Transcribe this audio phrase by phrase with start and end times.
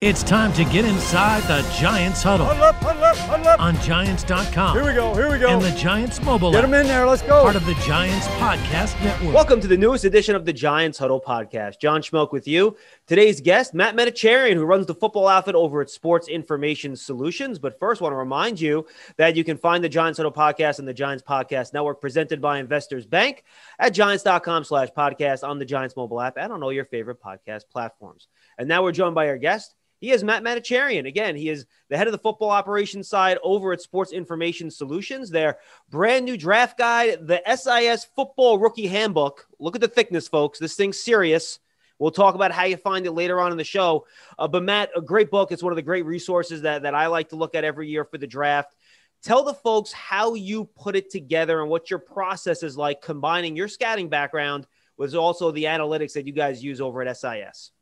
[0.00, 2.46] It's time to get inside the Giants huddle.
[2.46, 3.60] Huddle up, huddle up, huddle up.
[3.60, 4.76] On Giants.com.
[4.76, 5.48] Here we go, here we go.
[5.48, 6.70] And the Giants mobile Get app.
[6.70, 7.42] them in there, let's go.
[7.42, 9.34] Part of the Giants Podcast Network.
[9.34, 11.80] Welcome to the newest edition of the Giants Huddle Podcast.
[11.80, 12.76] John Schmelk with you.
[13.08, 17.58] Today's guest, Matt Manocherian, who runs the football outfit over at Sports Information Solutions.
[17.58, 18.86] But first, I want to remind you
[19.16, 22.60] that you can find the Giants Huddle Podcast and the Giants Podcast Network presented by
[22.60, 23.42] Investors Bank
[23.80, 27.62] at giants.com slash podcast on the Giants mobile app and on all your favorite podcast
[27.68, 28.28] platforms.
[28.58, 29.74] And now we're joined by our guest.
[30.00, 31.06] He is Matt Manocherian.
[31.06, 35.30] Again, he is the head of the football operations side over at Sports Information Solutions.
[35.30, 35.58] Their
[35.90, 39.46] brand new draft guide, the SIS Football Rookie Handbook.
[39.58, 40.58] Look at the thickness, folks.
[40.58, 41.58] This thing's serious.
[41.98, 44.06] We'll talk about how you find it later on in the show.
[44.38, 45.50] Uh, but Matt, a great book.
[45.50, 48.04] It's one of the great resources that, that I like to look at every year
[48.04, 48.76] for the draft.
[49.24, 53.56] Tell the folks how you put it together and what your process is like combining
[53.56, 57.72] your scouting background with also the analytics that you guys use over at SIS.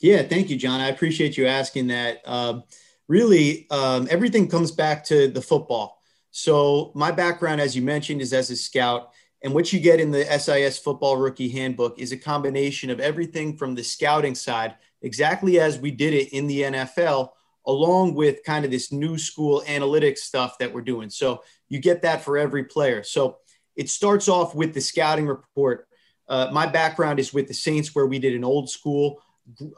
[0.00, 0.80] Yeah, thank you, John.
[0.80, 2.20] I appreciate you asking that.
[2.26, 2.64] Um,
[3.08, 6.00] really, um, everything comes back to the football.
[6.30, 9.10] So, my background, as you mentioned, is as a scout.
[9.42, 13.56] And what you get in the SIS Football Rookie Handbook is a combination of everything
[13.56, 17.30] from the scouting side, exactly as we did it in the NFL,
[17.66, 21.08] along with kind of this new school analytics stuff that we're doing.
[21.08, 23.04] So, you get that for every player.
[23.04, 23.38] So,
[23.76, 25.86] it starts off with the scouting report.
[26.28, 29.22] Uh, my background is with the Saints, where we did an old school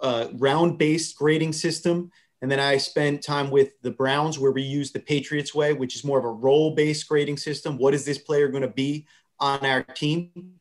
[0.03, 2.11] uh, round based grading system.
[2.43, 5.97] And then I spent time with the Browns where we use the Patriots way, which
[5.97, 7.79] is more of a role based grading system.
[7.79, 9.07] What is this player going to be
[9.41, 10.55] on our team?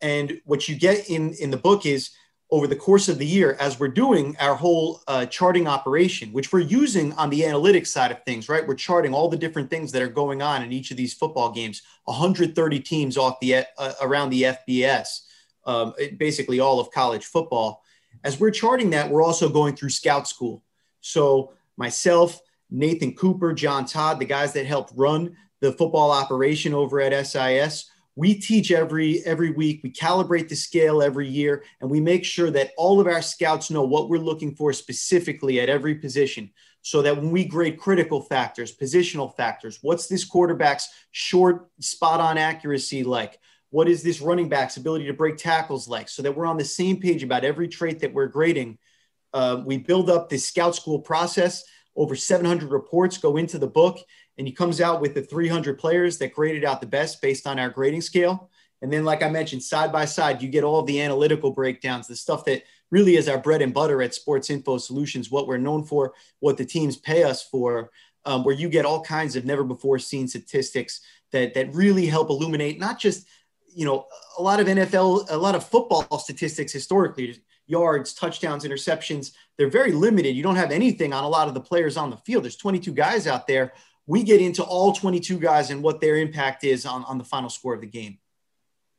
[0.00, 2.10] And what you get in, in the book is
[2.50, 6.52] over the course of the year, as we're doing our whole uh, charting operation, which
[6.52, 8.66] we're using on the analytics side of things, right?
[8.66, 11.52] We're charting all the different things that are going on in each of these football
[11.52, 15.20] games, 130 teams off the uh, around the FBS,
[15.64, 17.84] um, basically all of college football
[18.24, 20.62] as we're charting that, we're also going through scout school.
[21.00, 22.40] So myself,
[22.70, 27.90] Nathan Cooper, John Todd, the guys that helped run the football operation over at SIS,
[28.16, 29.80] we teach every every week.
[29.82, 33.70] We calibrate the scale every year, and we make sure that all of our scouts
[33.70, 36.50] know what we're looking for specifically at every position.
[36.82, 42.38] So that when we grade critical factors, positional factors, what's this quarterback's short spot on
[42.38, 43.38] accuracy like?
[43.70, 46.08] What is this running back's ability to break tackles like?
[46.08, 48.78] So that we're on the same page about every trait that we're grading.
[49.32, 51.64] Uh, we build up this scout school process.
[51.96, 53.98] Over 700 reports go into the book,
[54.38, 57.58] and he comes out with the 300 players that graded out the best based on
[57.58, 58.50] our grading scale.
[58.82, 62.16] And then, like I mentioned, side by side, you get all the analytical breakdowns, the
[62.16, 65.84] stuff that really is our bread and butter at Sports Info Solutions, what we're known
[65.84, 67.90] for, what the teams pay us for,
[68.24, 71.00] um, where you get all kinds of never before seen statistics
[71.32, 73.26] that, that really help illuminate not just
[73.74, 74.06] you know,
[74.38, 79.92] a lot of NFL, a lot of football statistics historically, yards, touchdowns, interceptions, they're very
[79.92, 80.34] limited.
[80.34, 82.44] You don't have anything on a lot of the players on the field.
[82.44, 83.72] There's 22 guys out there.
[84.06, 87.48] We get into all 22 guys and what their impact is on, on the final
[87.48, 88.18] score of the game.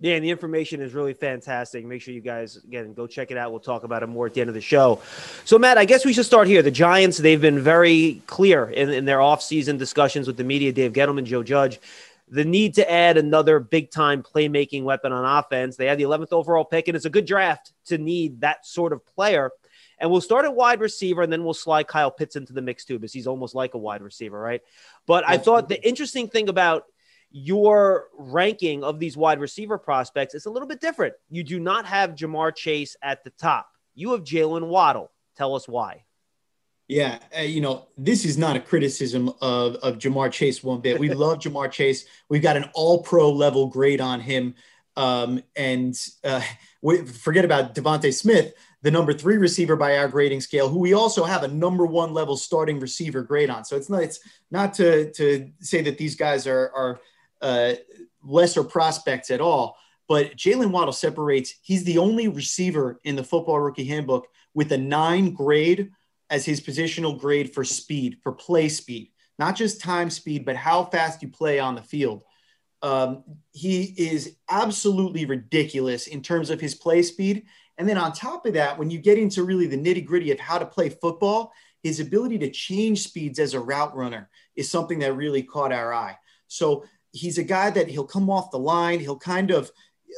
[0.01, 1.85] Yeah, and the information is really fantastic.
[1.85, 3.51] Make sure you guys again go check it out.
[3.51, 4.99] We'll talk about it more at the end of the show.
[5.45, 6.63] So, Matt, I guess we should start here.
[6.63, 10.93] The Giants, they've been very clear in, in their offseason discussions with the media, Dave
[10.93, 11.79] Gettleman, Joe Judge,
[12.31, 15.75] the need to add another big time playmaking weapon on offense.
[15.75, 18.93] They had the 11th overall pick, and it's a good draft to need that sort
[18.93, 19.51] of player.
[19.99, 22.85] And we'll start at wide receiver, and then we'll slide Kyle Pitts into the mix
[22.85, 24.61] too, because he's almost like a wide receiver, right?
[25.05, 26.85] But I thought the interesting thing about
[27.31, 31.13] your ranking of these wide receiver prospects is a little bit different.
[31.29, 33.67] You do not have Ja'Marr Chase at the top.
[33.93, 35.11] You have Jalen Waddle.
[35.35, 36.05] Tell us why.
[36.91, 40.99] Yeah, uh, you know, this is not a criticism of, of Ja'Marr Chase one bit.
[40.99, 42.03] We love Ja'Marr Chase.
[42.27, 44.55] We've got an all pro level grade on him.
[44.97, 46.41] Um, and uh,
[46.81, 50.93] we forget about DeVonta Smith, the number three receiver by our grading scale, who we
[50.93, 53.63] also have a number one level starting receiver grade on.
[53.63, 54.19] So it's not, it's
[54.51, 56.99] not to, to say that these guys are, are
[57.41, 57.75] uh,
[58.21, 59.77] lesser prospects at all.
[60.09, 64.77] But Jalen Waddle separates, he's the only receiver in the football rookie handbook with a
[64.77, 65.91] nine grade
[66.31, 70.85] as his positional grade for speed, for play speed, not just time speed, but how
[70.85, 72.23] fast you play on the field.
[72.81, 77.43] Um, he is absolutely ridiculous in terms of his play speed.
[77.77, 80.39] And then on top of that, when you get into really the nitty gritty of
[80.39, 81.51] how to play football,
[81.83, 85.93] his ability to change speeds as a route runner is something that really caught our
[85.93, 86.17] eye.
[86.47, 89.69] So he's a guy that he'll come off the line, he'll kind of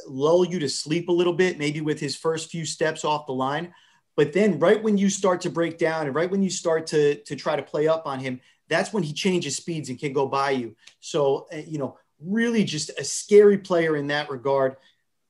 [0.06, 3.32] lull you to sleep a little bit, maybe with his first few steps off the
[3.32, 3.72] line.
[4.16, 7.16] But then, right when you start to break down and right when you start to,
[7.16, 10.26] to try to play up on him, that's when he changes speeds and can go
[10.26, 10.76] by you.
[11.00, 14.76] So, uh, you know, really just a scary player in that regard.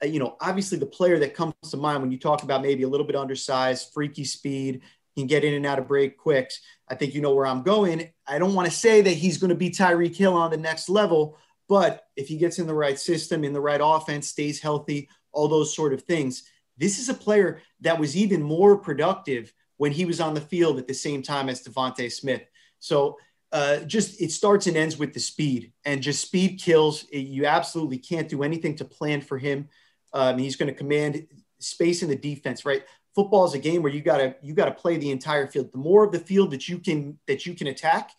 [0.03, 2.83] Uh, you know, obviously the player that comes to mind when you talk about maybe
[2.83, 4.83] a little bit undersized, freaky speed,
[5.17, 6.61] can get in and out of break quicks.
[6.89, 8.11] I think you know where I'm going.
[8.27, 10.89] I don't want to say that he's going to be Tyreek Hill on the next
[10.89, 11.39] level,
[11.69, 15.49] but if he gets in the right system, in the right offense, stays healthy, all
[15.49, 16.45] those sort of things,
[16.77, 20.79] this is a player that was even more productive when he was on the field
[20.79, 22.43] at the same time as DeVonta Smith.
[22.79, 23.19] So
[23.53, 27.07] uh, just it starts and ends with the speed, and just speed kills.
[27.13, 29.69] You absolutely can't do anything to plan for him.
[30.13, 31.27] Um, he's going to command
[31.61, 32.83] space in the defense, right?
[33.15, 35.71] Football is a game where you gotta you gotta play the entire field.
[35.71, 38.11] The more of the field that you can that you can attack,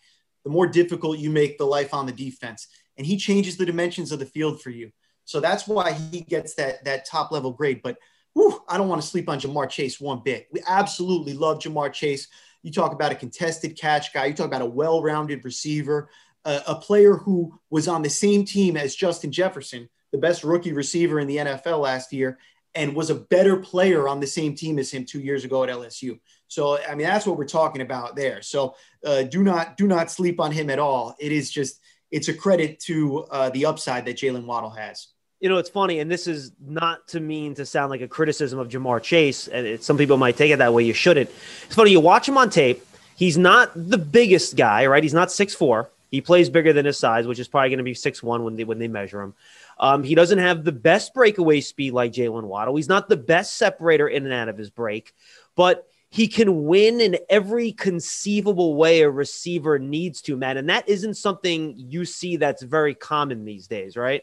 [0.44, 2.68] the more difficult you make the life on the defense.
[2.96, 4.90] And he changes the dimensions of the field for you.
[5.26, 7.82] So that's why he gets that that top level grade.
[7.82, 7.98] But
[8.36, 10.46] whew, I don't want to sleep on Ja'Marr Chase one bit.
[10.52, 12.28] We absolutely love Ja'Marr Chase.
[12.62, 14.26] You talk about a contested catch guy.
[14.26, 16.10] You talk about a well-rounded receiver,
[16.44, 20.74] a, a player who was on the same team as Justin Jefferson, the best rookie
[20.74, 22.38] receiver in the NFL last year,
[22.74, 25.70] and was a better player on the same team as him two years ago at
[25.70, 26.20] LSU.
[26.46, 28.42] So I mean that's what we're talking about there.
[28.42, 31.16] So uh, do not do not sleep on him at all.
[31.18, 31.80] It is just
[32.10, 35.08] it's a credit to uh, the upside that Jalen Waddle has.
[35.46, 38.58] You know, it's funny, and this is not to mean to sound like a criticism
[38.58, 40.82] of Ja'Marr Chase, and it, some people might take it that way.
[40.82, 41.30] You shouldn't.
[41.66, 41.92] It's funny.
[41.92, 42.84] You watch him on tape.
[43.14, 45.04] He's not the biggest guy, right?
[45.04, 45.88] He's not six four.
[46.10, 48.56] He plays bigger than his size, which is probably going to be six one when
[48.56, 49.34] they when they measure him.
[49.78, 52.74] Um, he doesn't have the best breakaway speed like Jalen Waddle.
[52.74, 55.14] He's not the best separator in and out of his break,
[55.54, 60.56] but he can win in every conceivable way a receiver needs to, man.
[60.56, 64.22] And that isn't something you see that's very common these days, right?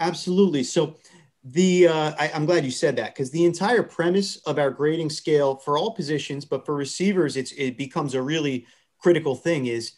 [0.00, 0.62] Absolutely.
[0.62, 0.96] So
[1.44, 5.10] the uh, I, am glad you said that because the entire premise of our grading
[5.10, 8.66] scale for all positions, but for receivers, it's it becomes a really
[8.98, 9.92] critical thing is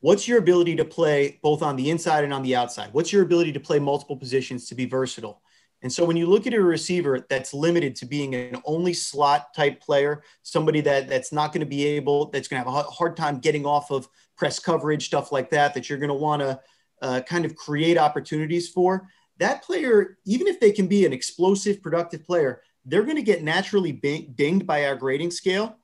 [0.00, 2.90] what's your ability to play both on the inside and on the outside?
[2.92, 5.42] What's your ability to play multiple positions to be versatile?
[5.80, 9.54] And so when you look at a receiver that's limited to being an only slot
[9.54, 12.90] type player, somebody that that's not going to be able, that's going to have a
[12.90, 16.42] hard time getting off of press coverage, stuff like that, that you're going to want
[16.42, 16.60] to
[17.02, 19.08] uh, kind of create opportunities for,
[19.38, 23.42] that player, even if they can be an explosive, productive player, they're going to get
[23.42, 25.76] naturally dinged by our grading scale.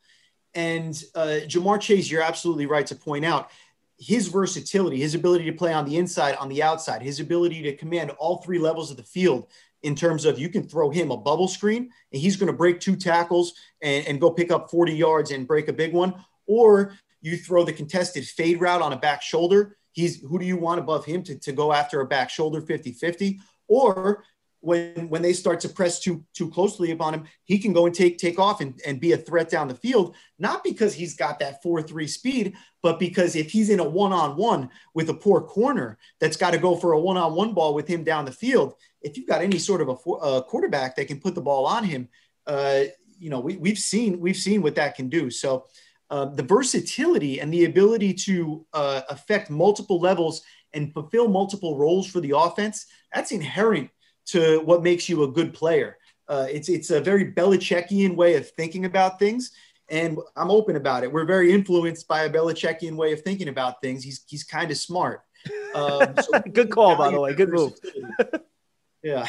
[0.55, 3.51] And uh, Ja'Marr Chase, you're absolutely right to point out
[3.99, 7.77] his versatility, his ability to play on the inside, on the outside, his ability to
[7.77, 9.47] command all three levels of the field
[9.83, 12.81] in terms of you can throw him a bubble screen and he's going to break
[12.81, 16.15] two tackles and, and go pick up 40 yards and break a big one.
[16.47, 19.77] Or you throw the contested fade route on a back shoulder.
[19.95, 22.93] He's who do you want above him to, to go after a back shoulder 50
[22.93, 23.41] 50?
[23.69, 24.25] Or
[24.59, 27.95] when when they start to press too too closely upon him, he can go and
[27.95, 31.39] take take off and, and be a threat down the field, not because he's got
[31.39, 36.37] that 4-3 speed, but because if he's in a one-on-one with a poor corner that's
[36.37, 39.43] got to go for a one-on-one ball with him down the field, if you've got
[39.43, 42.09] any sort of a, a quarterback that can put the ball on him,
[42.49, 42.83] uh,
[43.19, 45.31] you know, we, we've seen we've seen what that can do.
[45.31, 45.67] So
[46.11, 50.43] uh, the versatility and the ability to uh, affect multiple levels
[50.73, 53.91] and fulfill multiple roles for the offense, that's inherent
[54.27, 55.99] to what makes you a good player.
[56.29, 59.53] Uh, it's it's a very Belichickian way of thinking about things,
[59.89, 61.13] and I'm open about it.
[61.13, 64.03] We're very influenced by a Belichickian way of thinking about things.
[64.03, 65.23] He's he's kind of smart.
[65.75, 67.35] Um, so Good call, by the way.
[67.35, 67.75] Good move.
[69.03, 69.27] yeah.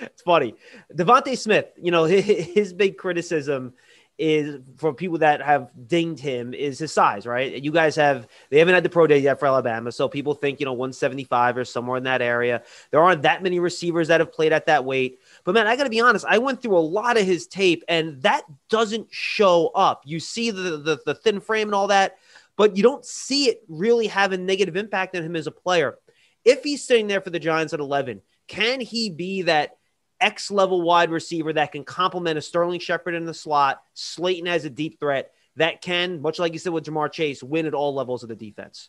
[0.00, 0.54] It's funny.
[0.94, 3.74] DeVonta Smith, you know, his, his big criticism
[4.18, 7.62] is for people that have dinged him is his size, right?
[7.62, 10.60] You guys have they haven't had the pro day yet for Alabama, so people think
[10.60, 12.62] you know 175 or somewhere in that area.
[12.90, 15.20] There aren't that many receivers that have played at that weight.
[15.44, 17.82] But man, I got to be honest, I went through a lot of his tape,
[17.88, 20.02] and that doesn't show up.
[20.04, 22.16] You see the, the the thin frame and all that,
[22.56, 25.98] but you don't see it really have a negative impact on him as a player.
[26.44, 29.76] If he's sitting there for the Giants at 11, can he be that?
[30.22, 34.64] X level wide receiver that can complement a Sterling Shepard in the slot, Slayton as
[34.64, 37.94] a deep threat that can, much like you said with Ja'Marr Chase, win at all
[37.94, 38.88] levels of the defense.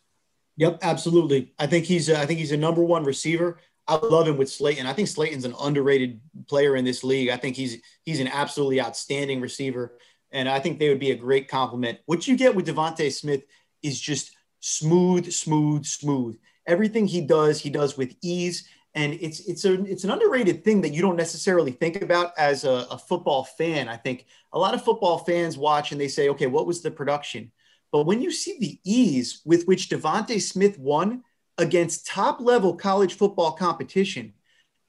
[0.57, 1.53] Yep, absolutely.
[1.57, 3.57] I think he's a, I think he's a number one receiver.
[3.87, 4.85] I love him with Slayton.
[4.85, 7.29] I think Slayton's an underrated player in this league.
[7.29, 9.97] I think he's he's an absolutely outstanding receiver,
[10.31, 11.99] and I think they would be a great complement.
[12.05, 13.43] What you get with DeVonta Smith
[13.81, 16.37] is just smooth, smooth, smooth.
[16.65, 20.81] Everything he does, he does with ease and it's it's a it's an underrated thing
[20.81, 23.89] that you don't necessarily think about as a, a, football fan.
[23.89, 26.91] I think a lot of football fans watch and they say, okay, what was the
[26.91, 27.51] production?
[27.91, 31.23] But when you see the ease with which DeVonta Smith won
[31.57, 34.33] against top level college football competition,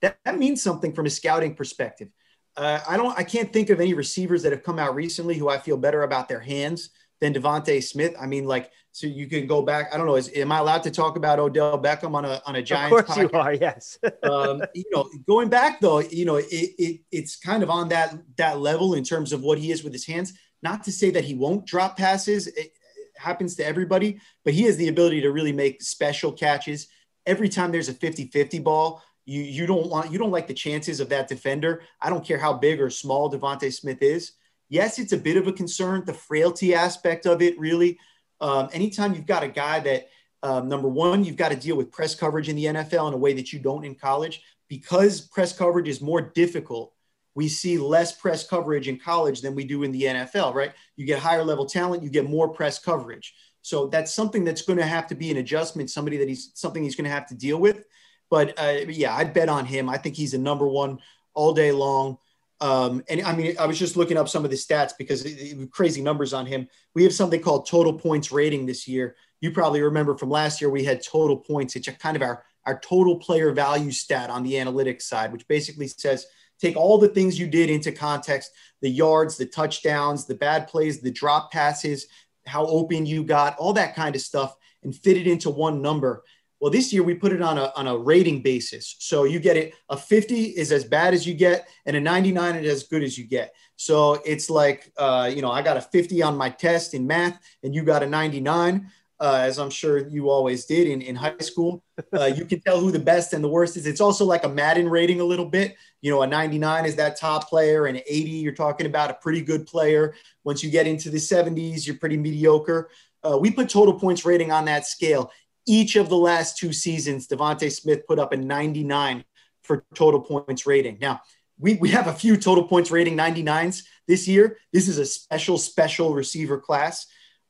[0.02, 2.08] that, that means something from a scouting perspective.
[2.56, 5.48] Uh, I don't I can't think of any receivers that have come out recently who
[5.48, 6.90] I feel better about their hands
[7.24, 8.14] than DeVonta Smith.
[8.20, 9.88] I mean, like so you can go back.
[9.92, 10.16] I don't know.
[10.16, 13.00] Is am I allowed to talk about Odell Beckham on a on a Giants?
[13.00, 13.32] Of course podcast?
[13.32, 13.54] you are.
[13.54, 13.98] Yes.
[14.22, 18.14] um, you know, going back though, you know, it, it it's kind of on that
[18.36, 20.34] that level in terms of what he is with his hands.
[20.62, 22.46] Not to say that he won't drop passes.
[22.46, 22.72] It,
[23.16, 26.88] happens to everybody, but he has the ability to really make special catches.
[27.26, 30.98] Every time there's a 50-50 ball, you you don't want you don't like the chances
[31.00, 31.82] of that defender.
[32.02, 34.32] I don't care how big or small DeVonta Smith is.
[34.74, 37.96] Yes, it's a bit of a concern, the frailty aspect of it, really.
[38.40, 40.08] Um, anytime you've got a guy that
[40.42, 43.16] um, number one, you've got to deal with press coverage in the NFL in a
[43.16, 46.92] way that you don't in college because press coverage is more difficult.
[47.36, 50.72] We see less press coverage in college than we do in the NFL, right?
[50.96, 53.32] You get higher level talent, you get more press coverage.
[53.62, 56.82] So that's something that's going to have to be an adjustment, somebody that he's something
[56.82, 57.84] he's going to have to deal with.
[58.28, 59.88] But uh, yeah, I'd bet on him.
[59.88, 60.98] I think he's a number one
[61.32, 62.18] all day long.
[62.64, 65.32] Um, and I mean, I was just looking up some of the stats because it,
[65.32, 66.68] it, crazy numbers on him.
[66.94, 70.70] We have something called total points rating this year you probably remember from last year,
[70.70, 71.76] we had total points.
[71.76, 75.86] It's kind of our, our total player value stat on the analytics side, which basically
[75.86, 76.24] says
[76.58, 81.02] take all the things you did into context the yards, the touchdowns, the bad plays,
[81.02, 82.06] the drop passes,
[82.46, 86.24] how open you got, all that kind of stuff, and fit it into one number.
[86.64, 88.96] Well, this year we put it on a, on a rating basis.
[88.98, 92.56] So you get it a 50 is as bad as you get, and a 99
[92.56, 93.54] is as good as you get.
[93.76, 97.38] So it's like, uh, you know, I got a 50 on my test in math,
[97.62, 98.90] and you got a 99
[99.20, 101.84] uh, as I'm sure you always did in, in high school.
[102.12, 103.86] Uh, you can tell who the best and the worst is.
[103.86, 105.76] It's also like a Madden rating a little bit.
[106.00, 109.42] You know, a 99 is that top player, and 80, you're talking about a pretty
[109.42, 110.14] good player.
[110.44, 112.88] Once you get into the 70s, you're pretty mediocre.
[113.24, 115.30] Uh, we put total points rating on that scale.
[115.66, 119.24] Each of the last two seasons, DeVonta Smith put up a 99
[119.62, 120.98] for total points rating.
[121.00, 121.22] Now,
[121.58, 124.58] we, we have a few total points rating 99s this year.
[124.72, 127.06] This is a special, special receiver class.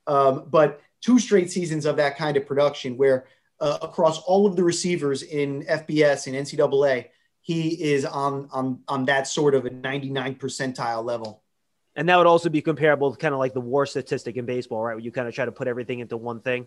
[0.06, 3.26] Um, but two straight seasons of that kind of production where
[3.61, 7.06] uh, across all of the receivers in FBS and NCAA,
[7.40, 11.42] he is on, on, on that sort of a 99 percentile level.
[11.97, 14.83] And that would also be comparable to kind of like the war statistic in baseball,
[14.83, 14.94] right?
[14.94, 16.66] Where you kind of try to put everything into one thing.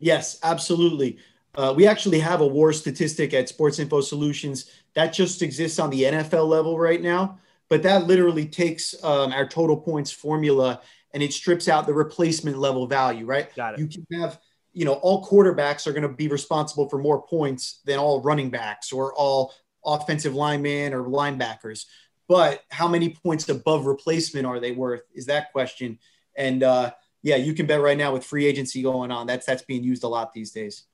[0.00, 1.18] Yes, absolutely.
[1.54, 5.90] Uh, we actually have a war statistic at Sports Info Solutions that just exists on
[5.90, 7.38] the NFL level right now.
[7.68, 10.80] But that literally takes um, our total points formula
[11.14, 13.54] and it strips out the replacement level value, right?
[13.54, 13.80] Got it.
[13.80, 14.40] You can have,
[14.72, 18.50] you know, all quarterbacks are going to be responsible for more points than all running
[18.50, 19.52] backs or all
[19.84, 21.86] offensive linemen or linebackers.
[22.28, 25.02] But how many points above replacement are they worth?
[25.14, 25.98] Is that question.
[26.36, 26.92] And uh,
[27.22, 30.04] yeah, you can bet right now with free agency going on, that's that's being used
[30.04, 30.84] a lot these days.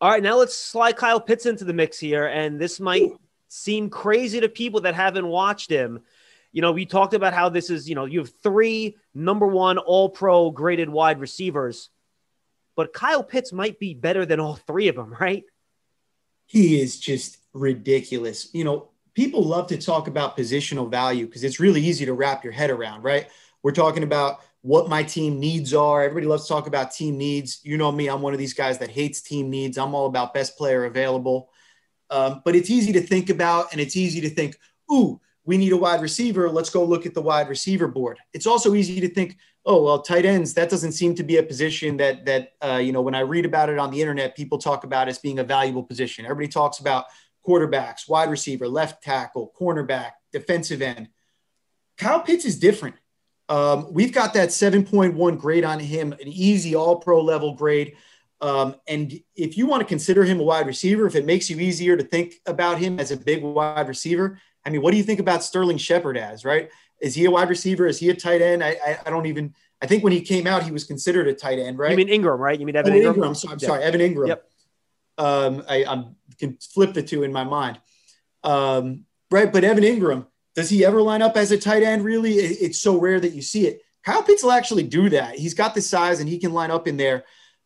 [0.00, 3.10] All right, now let's slide Kyle Pitts into the mix here, and this might
[3.48, 6.00] seem crazy to people that haven't watched him
[6.56, 9.76] you know, we talked about how this is, you know, you have three number one
[9.76, 11.90] all pro graded wide receivers,
[12.74, 15.44] but Kyle Pitts might be better than all three of them, right?
[16.46, 18.48] He is just ridiculous.
[18.54, 22.42] You know, people love to talk about positional value because it's really easy to wrap
[22.42, 23.28] your head around, right?
[23.62, 26.02] We're talking about what my team needs are.
[26.02, 27.60] Everybody loves to talk about team needs.
[27.62, 29.78] You know me, I'm one of these guys that hates team needs.
[29.78, 31.50] I'm all about best player available.
[32.10, 34.56] Um, but it's easy to think about and it's easy to think,
[34.90, 36.50] ooh, we need a wide receiver.
[36.50, 38.18] Let's go look at the wide receiver board.
[38.32, 40.54] It's also easy to think, oh well, tight ends.
[40.54, 43.44] That doesn't seem to be a position that that uh, you know when I read
[43.46, 46.24] about it on the internet, people talk about as being a valuable position.
[46.24, 47.04] Everybody talks about
[47.46, 51.08] quarterbacks, wide receiver, left tackle, cornerback, defensive end.
[51.96, 52.96] Kyle Pitts is different.
[53.48, 57.96] Um, we've got that 7.1 grade on him, an easy all pro level grade.
[58.40, 61.58] Um, and if you want to consider him a wide receiver, if it makes you
[61.58, 65.04] easier to think about him as a big wide receiver, I mean, what do you
[65.04, 66.70] think about Sterling Shepard as, right?
[67.00, 67.86] Is he a wide receiver?
[67.86, 68.64] Is he a tight end?
[68.64, 71.34] I, I, I don't even, I think when he came out, he was considered a
[71.34, 71.90] tight end, right?
[71.90, 72.58] You mean Engram, right?
[72.58, 73.16] You mean Evan, Evan Engram?
[73.16, 73.36] Engram.
[73.36, 74.28] So, I'm sorry, Evan Engram.
[74.28, 74.48] Yep.
[75.18, 77.80] Um, I I'm, can flip the two in my mind.
[78.42, 79.50] Um, right.
[79.50, 80.26] But Evan Engram,
[80.56, 82.02] does he ever line up as a tight end?
[82.04, 82.34] Really?
[82.38, 83.82] It, it's so rare that you see it.
[84.04, 85.36] Kyle Pitts will actually do that.
[85.36, 87.24] He's got the size and he can line up in there,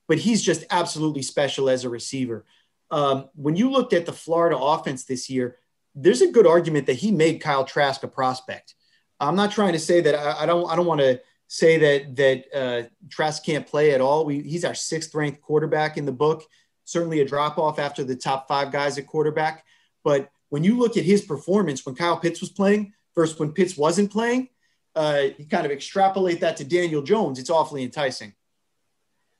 [0.09, 2.45] but he's just absolutely special as a receiver.
[2.91, 5.57] Um, when you looked at the Florida offense this year,
[5.95, 8.75] there's a good argument that he made Kyle Trask a prospect.
[9.21, 12.17] I'm not trying to say that I, I don't I don't want to say that
[12.17, 14.25] that uh, Trask can't play at all.
[14.25, 16.45] We, he's our sixth ranked quarterback in the book.
[16.85, 19.65] Certainly a drop off after the top five guys at quarterback.
[20.03, 23.77] But when you look at his performance when Kyle Pitts was playing versus when Pitts
[23.77, 24.49] wasn't playing,
[24.95, 27.39] uh, you kind of extrapolate that to Daniel Jones.
[27.39, 28.35] It's awfully enticing.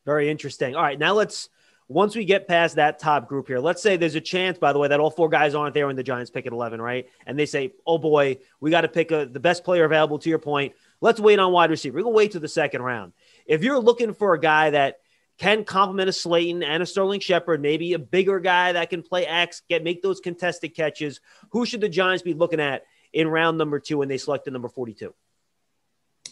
[0.07, 0.75] Very interesting.
[0.75, 1.49] All right, now let's
[1.91, 4.79] once we get past that top group here, let's say there's a chance, by the
[4.79, 7.09] way, that all four guys aren't there when the Giants pick at 11, right?
[7.27, 10.29] And they say, oh boy, we got to pick a, the best player available to
[10.29, 10.75] your point.
[11.01, 11.97] Let's wait on wide receiver.
[11.97, 13.13] We'll wait to the second round.
[13.45, 15.00] If you're looking for a guy that
[15.41, 19.27] can complement a Slayton and a Sterling Shepard, maybe a bigger guy that can play
[19.27, 21.21] X, get make those contested catches,
[21.51, 22.83] who should the Giants be looking at
[23.15, 25.15] in round number two when they select the number 42?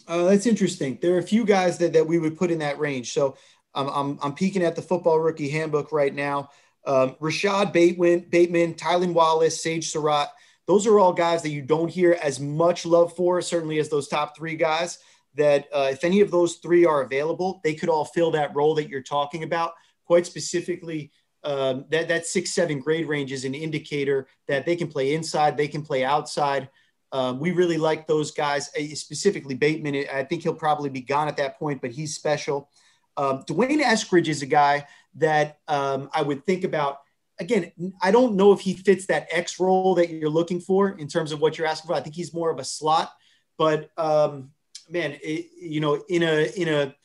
[0.07, 0.99] Uh, that's interesting.
[1.01, 3.11] There are a few guys that, that we would put in that range.
[3.11, 3.35] So
[3.73, 6.51] I'm, I'm, I'm peeking at the football rookie handbook right now.
[6.85, 10.29] Um, Rashod Bateman, Bateman, Tylan Wallace, Sage Surratt.
[10.67, 14.07] Those are all guys that you don't hear as much love for, certainly as those
[14.07, 14.99] top three guys.
[15.35, 18.75] That uh, if any of those three are available, they could all fill that role
[18.75, 19.73] that you're talking about.
[20.05, 21.11] Quite specifically,
[21.43, 25.55] um, that that six seven grade range is an indicator that they can play inside,
[25.55, 26.69] they can play outside.
[27.11, 30.05] Um, we really like those guys, uh, specifically Bateman.
[30.13, 32.69] I think he'll probably be gone at that point, but he's special.
[33.17, 36.99] Um, D'Wayne Eskridge is a guy that um, I would think about.
[37.39, 37.71] Again,
[38.01, 41.31] I don't know if he fits that X role that you're looking for in terms
[41.31, 41.95] of what you're asking for.
[41.95, 43.11] I think he's more of a slot,
[43.57, 44.51] but um,
[44.89, 46.95] man, it, you know, in a in a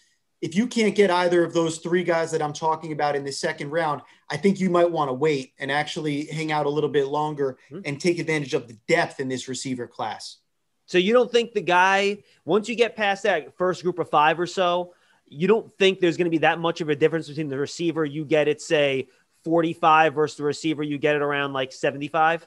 [0.40, 3.32] if you can't get either of those three guys that I'm talking about in the
[3.32, 6.90] second round, I think you might want to wait and actually hang out a little
[6.90, 7.80] bit longer mm-hmm.
[7.86, 10.38] and take advantage of the depth in this receiver class.
[10.86, 14.38] So you don't think the guy once you get past that first group of five
[14.38, 14.92] or so,
[15.26, 18.04] you don't think there's going to be that much of a difference between the receiver
[18.04, 19.08] you get at say
[19.44, 22.46] 45 versus the receiver you get it around like 75?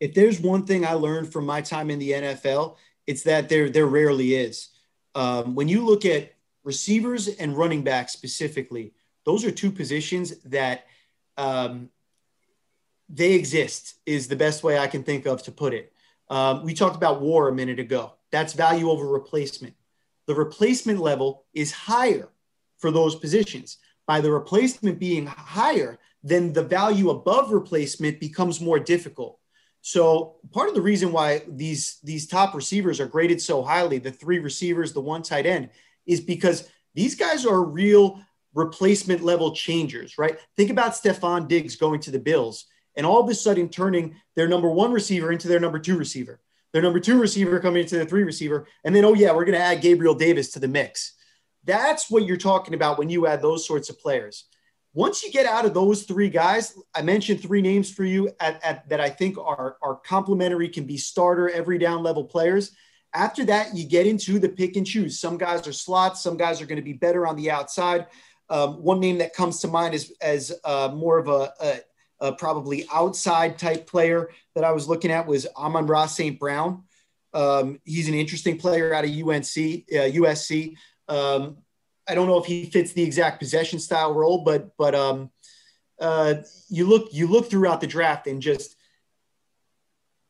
[0.00, 2.76] If there's one thing I learned from my time in the NFL,
[3.12, 4.70] it's that there there rarely is.
[5.14, 6.32] Um, when you look at
[6.64, 8.94] receivers and running backs specifically,
[9.26, 10.86] those are two positions that
[11.36, 11.90] um,
[13.10, 15.92] they exist, is the best way I can think of to put it.
[16.30, 18.14] Um, we talked about war a minute ago.
[18.30, 19.74] That's value over replacement.
[20.26, 22.30] The replacement level is higher
[22.78, 23.76] for those positions.
[24.06, 29.38] By the replacement being higher, then the value above replacement becomes more difficult.
[29.82, 34.12] So part of the reason why these these top receivers are graded so highly, the
[34.12, 35.70] three receivers, the one tight end,
[36.06, 38.20] is because these guys are real
[38.54, 40.38] replacement level changers, right?
[40.56, 44.48] Think about Stefon Diggs going to the Bills and all of a sudden turning their
[44.48, 46.40] number one receiver into their number two receiver,
[46.72, 48.66] their number two receiver coming into the three receiver.
[48.84, 51.14] And then, oh, yeah, we're going to add Gabriel Davis to the mix.
[51.64, 54.44] That's what you're talking about when you add those sorts of players.
[54.94, 58.62] Once you get out of those three guys, I mentioned three names for you at,
[58.62, 62.72] at, that I think are, are complementary, can be starter, every down level players.
[63.14, 65.18] After that, you get into the pick and choose.
[65.18, 68.06] Some guys are slots, some guys are going to be better on the outside.
[68.50, 71.80] Um, one name that comes to mind is as uh, more of a, a,
[72.20, 76.38] a, probably outside type player that I was looking at was Amon-Ra St.
[76.38, 76.84] Brown.
[77.32, 80.76] Um, he's an interesting player out of UNC, uh, USC.
[81.08, 81.58] Um,
[82.08, 85.30] I don't know if he fits the exact possession style role, but but um,
[86.00, 86.34] uh,
[86.68, 88.76] you look you look throughout the draft and just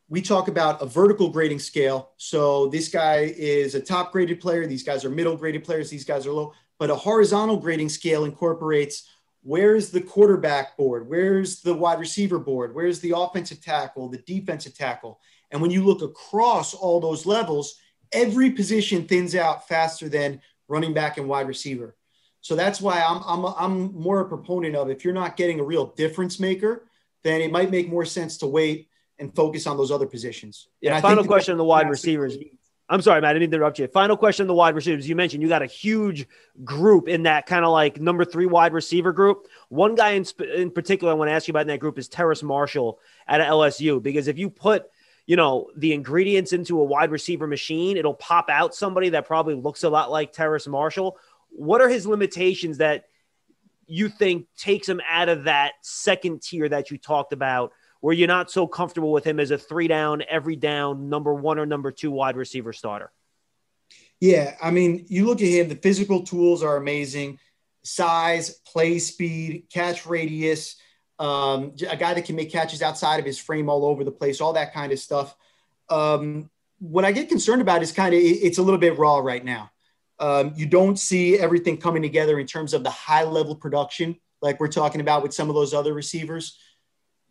[0.09, 2.13] we talk about a vertical grading scale.
[2.19, 4.67] So this guy is a top graded player.
[4.67, 5.89] These guys are middle graded players.
[5.89, 6.53] These guys are low.
[6.79, 9.09] But a horizontal grading scale incorporates
[9.43, 11.09] where's the quarterback board?
[11.09, 12.75] Where's the wide receiver board?
[12.75, 15.21] Where's the offensive tackle, the defensive tackle?
[15.51, 17.77] And when you look across all those levels,
[18.13, 20.41] every position thins out faster than
[20.73, 21.95] running back and wide receiver.
[22.41, 25.63] So that's why I'm, I'm, I'm more a proponent of if you're not getting a
[25.63, 26.87] real difference maker,
[27.23, 30.67] then it might make more sense to wait and focus on those other positions.
[30.81, 31.01] Yeah.
[31.01, 32.37] final question on the wide receivers.
[32.89, 33.37] I'm sorry, Matt.
[33.37, 33.87] I didn't interrupt you.
[33.87, 35.09] Final question on the wide receivers.
[35.09, 36.27] You mentioned you got a huge
[36.65, 39.47] group in that kind of like number three wide receiver group.
[39.69, 41.99] One guy in, sp- in particular I want to ask you about in that group
[41.99, 44.91] is Terrace Marshall at LSU because if you put
[45.27, 49.55] you know the ingredients into a wide receiver machine, it'll pop out somebody that probably
[49.55, 51.19] looks a lot like Terrace Marshall.
[51.51, 53.05] What are his limitations that
[53.87, 58.29] you think takes him out of that second tier that you talked about where you're
[58.29, 61.93] not so comfortable with him as a three down, every down, number one or number
[61.93, 63.13] two wide receiver starter?
[64.19, 67.39] Yeah, I mean, you look at him, the physical tools are amazing
[67.85, 70.77] size, play speed, catch radius,
[71.23, 74.41] um, a guy that can make catches outside of his frame all over the place,
[74.41, 75.35] all that kind of stuff.
[75.89, 79.45] Um, what I get concerned about is kind of it's a little bit raw right
[79.45, 79.71] now.
[80.19, 84.59] Um, you don't see everything coming together in terms of the high level production like
[84.59, 86.59] we're talking about with some of those other receivers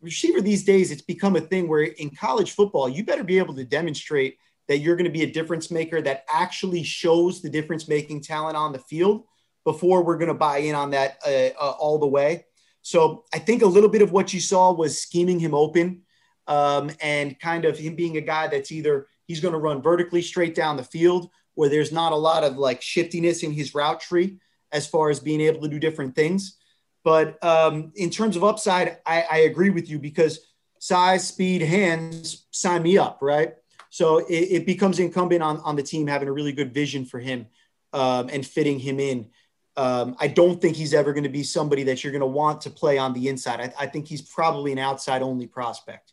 [0.02, 3.54] receiver these days, it's become a thing where in college football, you better be able
[3.54, 4.36] to demonstrate
[4.68, 8.56] that you're going to be a difference maker that actually shows the difference making talent
[8.56, 9.24] on the field
[9.64, 12.44] before we're going to buy in on that uh, uh, all the way.
[12.82, 16.02] So I think a little bit of what you saw was scheming him open
[16.46, 20.22] um, and kind of him being a guy that's either he's going to run vertically
[20.22, 24.00] straight down the field where there's not a lot of like shiftiness in his route
[24.00, 24.38] tree
[24.72, 26.56] as far as being able to do different things.
[27.04, 30.38] But um, in terms of upside, I, I, agree with you because
[30.78, 33.54] size, speed, hands sign me up, right?
[33.90, 37.18] So it, it, becomes incumbent on, on the team having a really good vision for
[37.18, 37.46] him
[37.92, 39.30] um, and fitting him in.
[39.76, 42.60] Um, I don't think he's ever going to be somebody that you're going to want
[42.62, 43.60] to play on the inside.
[43.60, 46.12] I, I think he's probably an outside only prospect.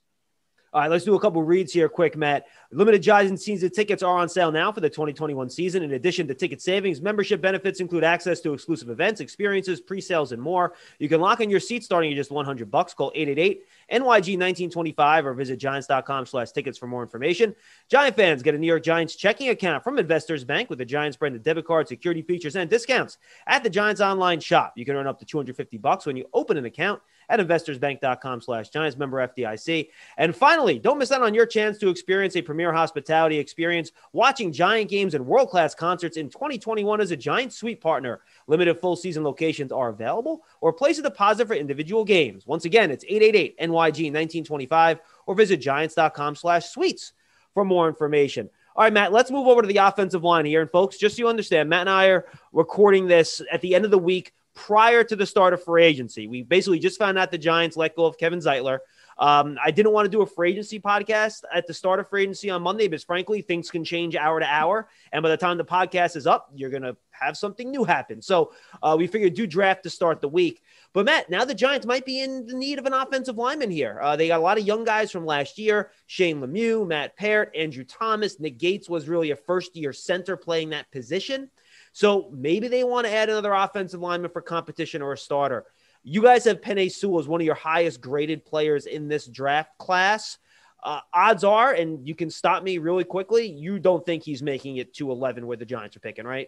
[0.72, 2.46] All right, let's do a couple reads here quick, Matt.
[2.72, 5.82] Limited Giants season tickets are on sale now for the 2021 season.
[5.82, 10.40] In addition to ticket savings, membership benefits include access to exclusive events, experiences, pre-sales, and
[10.40, 10.76] more.
[11.00, 12.94] You can lock in your seat starting at just 100 bucks.
[12.94, 17.56] Call 888 NYG 1925 or visit giants.com slash tickets for more information.
[17.88, 21.18] Giant fans get a New York Giants checking account from Investors Bank with the Giants
[21.18, 24.74] branded debit card, security features, and discounts at the Giants online shop.
[24.76, 28.70] You can earn up to 250 bucks when you open an account at investorsbank.com slash
[28.70, 29.89] Giants member FDIC.
[30.18, 34.52] And finally, don't miss out on your chance to experience a premier hospitality experience watching
[34.52, 38.22] Giant games and world-class concerts in 2021 as a Giant Suite partner.
[38.48, 42.48] Limited full season locations are available or place a deposit for individual games.
[42.48, 47.13] Once again, it's 888 NYG 1925 or visit giants.com slash suites
[47.54, 48.50] for more information.
[48.76, 50.62] All right, Matt, let's move over to the offensive line here.
[50.62, 53.86] And folks, just so you understand, Matt and I are recording this at the end
[53.86, 56.28] of the week prior to the start of free agency.
[56.28, 58.80] We basically just found out the Giants let go of Kevin Zeitler.
[59.17, 62.24] Um, I didn't want to do a free agency podcast at the start of free
[62.24, 64.89] agency on Monday because, frankly, things can change hour to hour.
[65.12, 68.22] And by the time the podcast is up, you're going to have something new happen.
[68.22, 70.62] So uh, we figured do draft to start the week.
[70.93, 74.00] But Matt, now the Giants might be in the need of an offensive lineman here.
[74.02, 77.54] Uh, they got a lot of young guys from last year: Shane Lemieux, Matt Peart,
[77.56, 81.50] Andrew Thomas, Nick Gates was really a first-year center playing that position.
[81.91, 85.65] So maybe they want to add another offensive lineman for competition or a starter.
[86.04, 89.78] You guys have Penei Sewell as one of your highest graded players in this draft
[89.78, 90.38] class.
[90.82, 93.47] Uh, odds are, and you can stop me really quickly.
[93.47, 96.47] You don't think he's making it to 11 where the Giants are picking, right?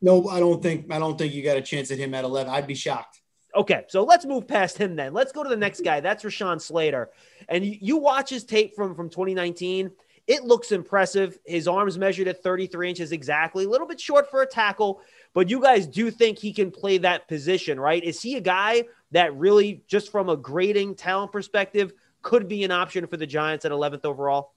[0.00, 0.92] No, I don't think.
[0.92, 2.52] I don't think you got a chance at him at 11.
[2.52, 3.20] I'd be shocked.
[3.54, 5.12] Okay, so let's move past him then.
[5.12, 6.00] Let's go to the next guy.
[6.00, 7.10] That's Rashawn Slater,
[7.48, 9.90] and you, you watch his tape from from 2019
[10.26, 11.38] it looks impressive.
[11.44, 15.00] His arms measured at 33 inches exactly, a little bit short for a tackle,
[15.34, 18.02] but you guys do think he can play that position, right?
[18.02, 22.70] Is he a guy that really, just from a grading talent perspective, could be an
[22.70, 24.54] option for the Giants at 11th overall?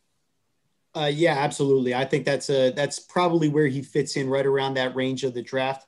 [0.95, 1.93] Uh, yeah, absolutely.
[1.93, 5.33] I think that's a that's probably where he fits in, right around that range of
[5.33, 5.85] the draft.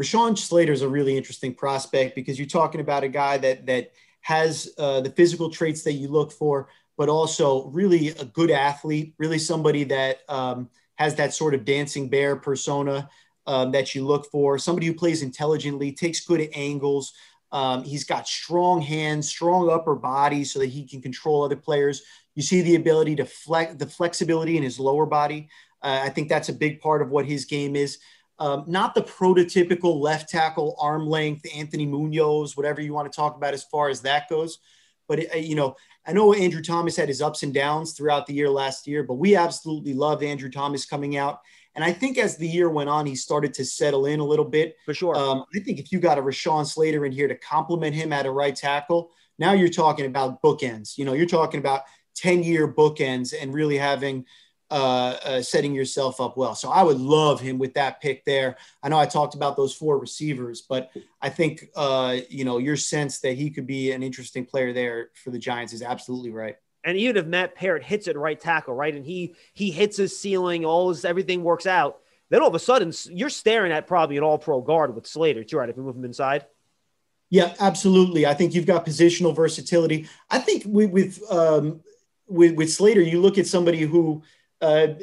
[0.00, 3.92] Rashawn Slater is a really interesting prospect because you're talking about a guy that that
[4.20, 9.14] has uh, the physical traits that you look for, but also really a good athlete,
[9.18, 13.08] really somebody that um, has that sort of dancing bear persona
[13.46, 17.12] um, that you look for, somebody who plays intelligently, takes good angles.
[17.52, 22.02] Um, he's got strong hands, strong upper body so that he can control other players.
[22.34, 25.48] You see the ability to flex, the flexibility in his lower body.
[25.82, 27.98] Uh, I think that's a big part of what his game is.
[28.38, 33.36] Um, not the prototypical left tackle arm length, Anthony Munoz, whatever you want to talk
[33.36, 34.58] about as far as that goes.
[35.06, 35.76] But, it, uh, you know,
[36.06, 39.14] I know Andrew Thomas had his ups and downs throughout the year last year, but
[39.14, 41.40] we absolutely loved Andrew Thomas coming out.
[41.74, 44.44] And I think as the year went on, he started to settle in a little
[44.44, 44.76] bit.
[44.84, 45.16] For sure.
[45.16, 48.26] Um, I think if you got a Rashawn Slater in here to complement him at
[48.26, 50.96] a right tackle, now you're talking about bookends.
[50.98, 51.82] You know, you're talking about
[52.16, 54.24] 10 year bookends and really having–
[54.70, 56.54] uh, uh, setting yourself up well.
[56.54, 58.56] So I would love him with that pick there.
[58.82, 62.76] I know I talked about those four receivers, but I think uh, you know your
[62.76, 66.56] sense that he could be an interesting player there for the Giants is absolutely right.
[66.82, 70.18] And even if Matt Peart hits it right tackle, right, and he he hits his
[70.18, 72.00] ceiling, all his everything works out,
[72.30, 75.44] then all of a sudden you're staring at probably an All Pro guard with Slater.
[75.44, 76.46] Too right if you move him inside.
[77.30, 78.26] Yeah, absolutely.
[78.26, 80.08] I think you've got positional versatility.
[80.30, 81.80] I think with with um,
[82.26, 84.22] with, with Slater, you look at somebody who
[84.64, 84.94] uh,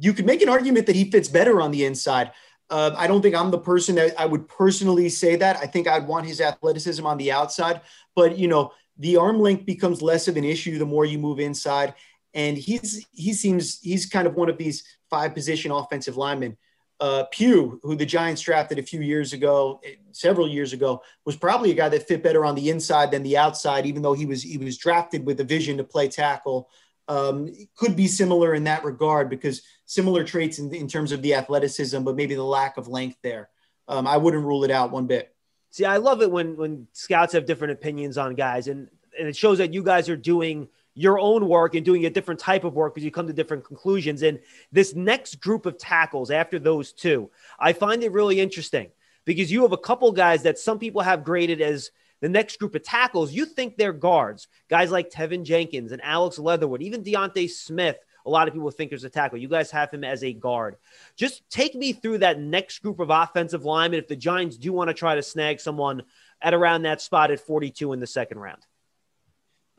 [0.00, 2.32] you could make an argument that he fits better on the inside.
[2.68, 5.56] Uh, I don't think I'm the person that I would personally say that.
[5.56, 7.80] I think I'd want his athleticism on the outside,
[8.14, 11.40] but you know, the arm length becomes less of an issue the more you move
[11.40, 11.94] inside.
[12.34, 16.56] And he's he seems he's kind of one of these five position offensive linemen.
[17.00, 19.80] Uh, Pugh, who the Giants drafted a few years ago,
[20.12, 23.38] several years ago, was probably a guy that fit better on the inside than the
[23.38, 26.68] outside, even though he was he was drafted with a vision to play tackle
[27.10, 31.34] um, could be similar in that regard because similar traits in, in, terms of the
[31.34, 33.50] athleticism, but maybe the lack of length there.
[33.88, 35.34] Um, I wouldn't rule it out one bit.
[35.72, 39.34] See, I love it when when scouts have different opinions on guys, and and it
[39.34, 42.74] shows that you guys are doing your own work and doing a different type of
[42.74, 44.22] work because you come to different conclusions.
[44.22, 44.38] And
[44.70, 48.90] this next group of tackles after those two, I find it really interesting
[49.24, 52.74] because you have a couple guys that some people have graded as the next group
[52.74, 54.48] of tackles, you think they're guards.
[54.68, 57.96] Guys like Teven Jenkins and Alex Leatherwood, even D'Ante Smith.
[58.26, 59.38] A lot of people think there's a tackle.
[59.38, 60.76] You guys have him as a guard.
[61.16, 64.88] Just take me through that next group of offensive linemen if the Giants do want
[64.88, 66.02] to try to snag someone
[66.42, 68.60] at around that spot at 42 in the second round.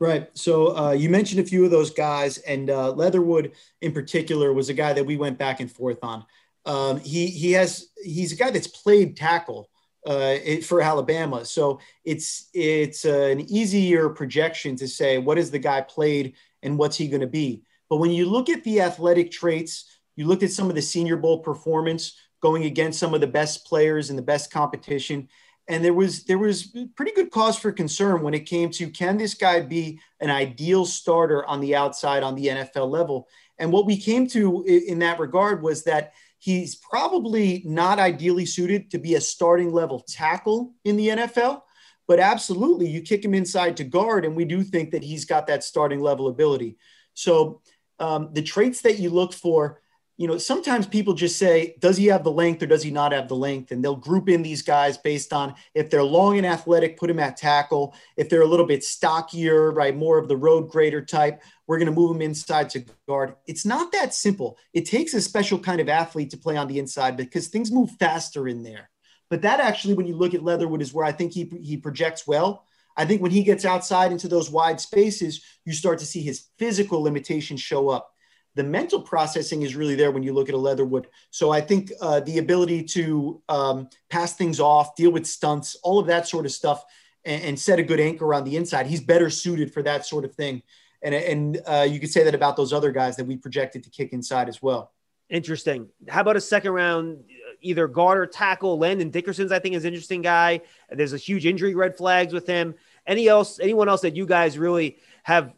[0.00, 0.36] Right.
[0.36, 4.68] So uh, you mentioned a few of those guys, and uh, Leatherwood in particular was
[4.68, 6.24] a guy that we went back and forth on.
[6.66, 9.68] Um, he he has he's a guy that's played tackle
[10.06, 11.44] uh, for Alabama.
[11.44, 16.78] So it's it's uh, an easier projection to say what has the guy played and
[16.78, 17.62] what's he going to be.
[17.88, 21.16] But when you look at the athletic traits, you look at some of the Senior
[21.16, 25.28] Bowl performance going against some of the best players in the best competition,
[25.68, 29.16] and there was there was pretty good cause for concern when it came to can
[29.16, 33.28] this guy be an ideal starter on the outside on the NFL level?
[33.58, 38.90] And what we came to in that regard was that he's probably not ideally suited
[38.90, 41.62] to be a starting level tackle in the NFL,
[42.08, 45.46] but absolutely you kick him inside to guard, and we do think that he's got
[45.46, 46.76] that starting level ability.
[47.14, 47.60] So
[48.00, 49.81] um, the traits that you look for
[50.22, 53.10] you know, sometimes people just say, does he have the length or does he not
[53.10, 53.72] have the length?
[53.72, 57.18] And they'll group in these guys based on if they're long and athletic, put him
[57.18, 57.92] at tackle.
[58.16, 61.92] If they're a little bit stockier, right, more of the road grader type, we're going
[61.92, 63.34] to move them inside to guard.
[63.48, 64.58] It's not that simple.
[64.72, 67.90] It takes a special kind of athlete to play on the inside because things move
[67.98, 68.90] faster in there.
[69.28, 72.28] But that actually, when you look at Leatherwood, is where I think he, he projects
[72.28, 72.64] well.
[72.96, 76.46] I think when he gets outside into those wide spaces, you start to see his
[76.58, 78.11] physical limitations show up
[78.54, 81.06] the mental processing is really there when you look at a Leatherwood.
[81.30, 85.98] So I think uh, the ability to um, pass things off, deal with stunts, all
[85.98, 86.84] of that sort of stuff,
[87.24, 88.86] and, and, set a good anchor on the inside.
[88.86, 90.62] He's better suited for that sort of thing.
[91.02, 93.90] And, and uh, you could say that about those other guys that we projected to
[93.90, 94.92] kick inside as well.
[95.30, 95.88] Interesting.
[96.08, 97.24] How about a second round,
[97.60, 98.78] either guard or tackle?
[98.78, 100.60] Landon Dickerson's, I think, is interesting guy.
[100.90, 102.74] There's a huge injury red flags with him.
[103.06, 103.58] Any else?
[103.58, 105.52] Anyone else that you guys really have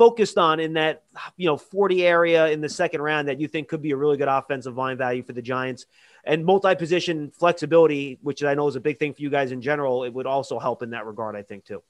[0.00, 1.02] focused on in that
[1.36, 4.16] you know 40 area in the second round that you think could be a really
[4.16, 5.84] good offensive line value for the Giants
[6.24, 10.04] and multi-position flexibility, which I know is a big thing for you guys in general,
[10.04, 11.82] it would also help in that regard, I think too.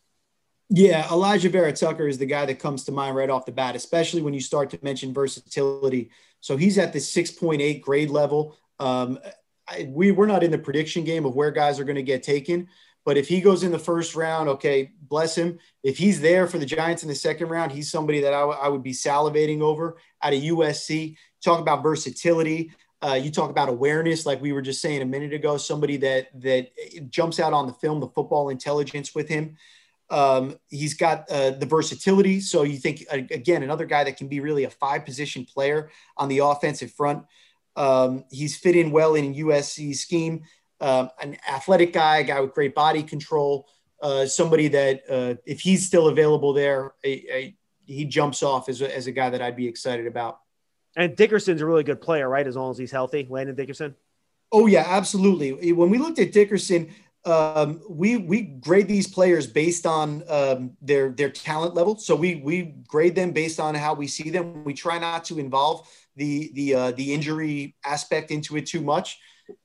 [0.71, 4.23] Yeah, Elijah Vera-Tucker is the guy that comes to mind right off the bat, especially
[4.23, 6.11] when you start to mention versatility.
[6.41, 8.57] So he's at the 6.8 grade level.
[8.81, 9.21] Um,
[9.69, 12.25] I, we we're not in the prediction game of where guys are going to get
[12.25, 12.69] taken,
[13.05, 15.59] but if he goes in the first round, okay, bless him.
[15.83, 18.59] If he's there for the Giants in the second round, he's somebody that I, w-
[18.61, 21.17] I would be salivating over out of USC.
[21.43, 22.73] Talk about versatility.
[23.03, 25.57] Uh, you talk about awareness, like we were just saying a minute ago.
[25.57, 26.71] Somebody that that
[27.09, 29.57] jumps out on the film, the football intelligence with him.
[30.11, 32.41] Um, he's got uh, the versatility.
[32.41, 36.29] So you think again, another guy that can be really a five position player on
[36.29, 37.25] the offensive front.
[37.77, 40.43] Um, he's fit in well in USC scheme
[40.81, 43.69] um, an athletic guy, a guy with great body control,
[44.03, 48.81] uh, somebody that uh, if he's still available there, a, a, he jumps off as
[48.81, 50.41] a, as a guy that I'd be excited about.
[50.97, 52.47] And Dickerson's a really good player, right?
[52.47, 53.95] As long as he's healthy, Landon Dickerson.
[54.53, 55.73] Oh yeah, absolutely.
[55.73, 56.93] When we looked at Dickerson,
[57.25, 61.97] um, we we grade these players based on um, their their talent level.
[61.97, 64.65] So we we grade them based on how we see them.
[64.65, 69.19] We try not to involve the the uh, the injury aspect into it too much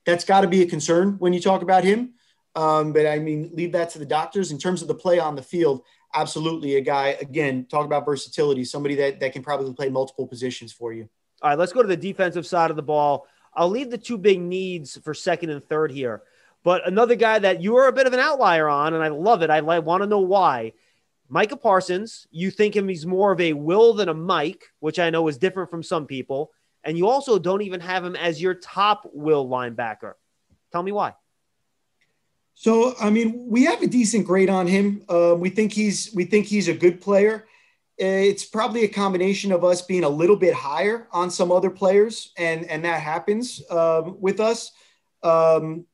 [0.06, 2.14] that's got to be a concern when you talk about him.
[2.56, 4.52] Um, but I mean, leave that to the doctors.
[4.52, 8.64] In terms of the play on the field, absolutely a guy, again, talk about versatility,
[8.64, 11.10] somebody that, that can probably play multiple positions for you.
[11.42, 13.28] All right, let's go to the defensive side of the ball.
[13.54, 16.24] I'll leave the two big needs for second and third here.
[16.64, 19.44] But another guy that you are a bit of an outlier on, and I love
[19.44, 19.50] it.
[19.50, 20.74] I want to know why.
[21.28, 25.10] Micah Parsons, you think him he's more of a Will than a Mike, which I
[25.10, 26.52] know is different from some people
[26.86, 30.14] and you also don't even have him as your top will linebacker.
[30.72, 31.16] Tell me why.
[32.54, 35.04] So, I mean, we have a decent grade on him.
[35.10, 37.48] Uh, we think he's we think he's a good player.
[37.98, 42.32] It's probably a combination of us being a little bit higher on some other players,
[42.38, 44.72] and and that happens um, with us.
[45.24, 45.86] Um,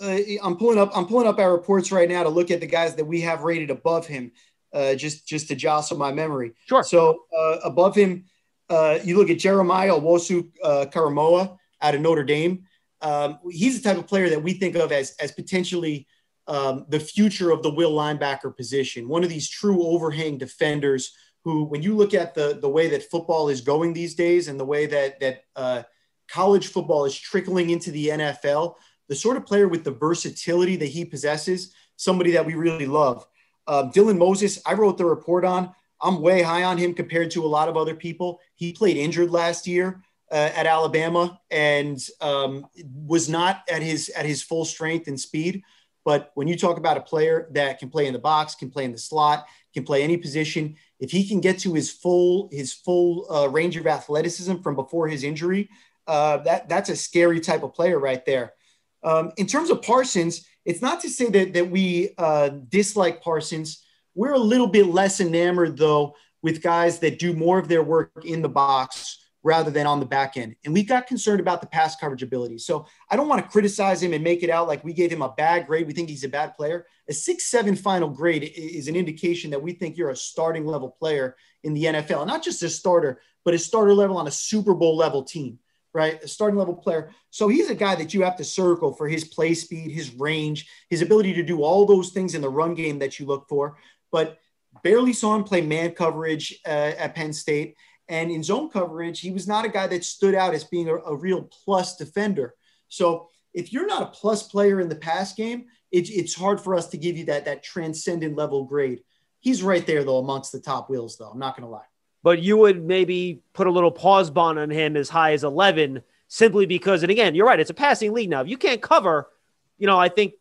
[0.00, 2.66] uh, I'm pulling up I'm pulling up our reports right now to look at the
[2.66, 4.32] guys that we have rated above him,
[4.72, 6.52] uh, just just to jostle my memory.
[6.66, 6.82] Sure.
[6.82, 8.24] So uh, above him,
[8.70, 12.64] uh, you look at Jeremiah Owusu uh, Koramoah out of Notre Dame.
[13.02, 16.06] Um, he's the type of player that we think of as, as potentially
[16.46, 19.08] um, the future of the will linebacker position.
[19.08, 21.12] One of these true overhang defenders
[21.44, 24.60] who, when you look at the, the way that football is going these days and
[24.60, 25.82] the way that, that uh,
[26.28, 28.74] college football is trickling into the NFL,
[29.08, 33.26] the sort of player with the versatility that he possesses, somebody that we really love.
[33.66, 35.74] Uh, Dylan Moses, I wrote the report on.
[36.02, 38.40] I'm way high on him compared to a lot of other people.
[38.54, 42.66] He played injured last year uh, at Alabama and um,
[43.06, 45.62] was not at his at his full strength and speed.
[46.04, 48.84] But when you talk about a player that can play in the box, can play
[48.84, 52.72] in the slot, can play any position, if he can get to his full his
[52.72, 55.68] full uh, range of athleticism from before his injury,
[56.06, 58.54] uh, that that's a scary type of player right there.
[59.02, 63.82] Um, in terms of Parsons, it's not to say that that we uh, dislike Parsons
[64.14, 68.24] we're a little bit less enamored, though, with guys that do more of their work
[68.24, 70.54] in the box, rather than on the back end.
[70.64, 72.58] And we got concerned about the pass coverage ability.
[72.58, 75.22] So I don't want to criticize him and make it out like we gave him
[75.22, 75.86] a bad grade.
[75.86, 76.86] We think he's a bad player.
[77.08, 80.90] A six seven final grade is an indication that we think you're a starting level
[80.90, 84.74] player in the NFL, not just a starter, but a starter level on a Super
[84.74, 85.58] Bowl level team,
[85.94, 86.22] right?
[86.22, 87.10] A starting level player.
[87.30, 90.68] So he's a guy that you have to circle for his play speed, his range,
[90.90, 93.78] his ability to do all those things in the run game that you look for.
[94.10, 94.38] But
[94.82, 97.76] barely saw him play man coverage uh, at Penn State.
[98.08, 100.96] And in zone coverage, he was not a guy that stood out as being a,
[100.96, 102.54] a real plus defender.
[102.88, 106.74] So if you're not a plus player in the pass game, it, it's hard for
[106.74, 109.00] us to give you that that transcendent level grade.
[109.40, 111.30] He's right there though amongst the top wheels, though.
[111.30, 111.84] I'm not going to lie.
[112.22, 116.02] But you would maybe put a little pause bond on him as high as 11,
[116.28, 118.42] simply because, and again, you're right, it's a passing league now.
[118.42, 119.30] If you can't cover,
[119.78, 120.34] you know, I think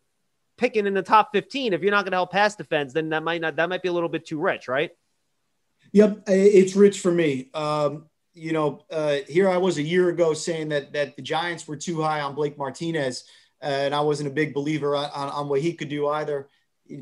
[0.60, 3.24] picking in the top 15, if you're not going to help pass defense, then that
[3.24, 4.92] might not that might be a little bit too rich, right?
[5.94, 7.50] Yep, it's rich for me.
[7.54, 11.68] Um, you know, uh, here I was a year ago saying that that the Giants
[11.68, 13.24] were too high on Blake Martinez,
[13.64, 16.50] uh, and I wasn't a big believer on, on, what he could do either.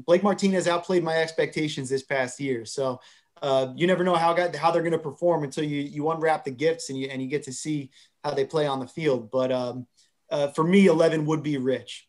[0.06, 3.02] Blake Martinez outplayed my expectations this past year, so
[3.42, 6.52] uh, you never know how how they're going to perform until you you unwrap the
[6.52, 7.90] gifts and you and you get to see
[8.24, 9.30] how they play on the field.
[9.32, 9.88] But um,
[10.30, 12.07] uh, for me, eleven would be rich.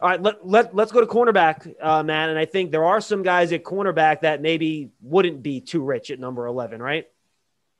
[0.00, 2.30] All right, let, let, let's go to cornerback, uh, man.
[2.30, 6.12] And I think there are some guys at cornerback that maybe wouldn't be too rich
[6.12, 7.06] at number 11, right?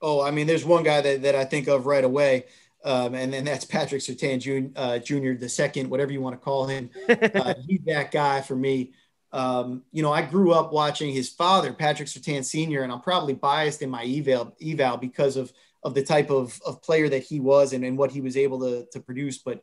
[0.02, 2.46] Oh, I mean, there's one guy that, that I think of right away,
[2.84, 6.44] um, and then that's Patrick Surtain Jr., uh, Jr., the second, whatever you want to
[6.44, 6.90] call him.
[7.08, 8.92] Uh, he's that guy for me.
[9.32, 13.34] Um, you know, I grew up watching his father, Patrick Surtain Sr., and I'm probably
[13.34, 15.52] biased in my eval, eval because of,
[15.84, 18.58] of the type of, of player that he was and, and what he was able
[18.60, 19.38] to, to produce.
[19.38, 19.62] But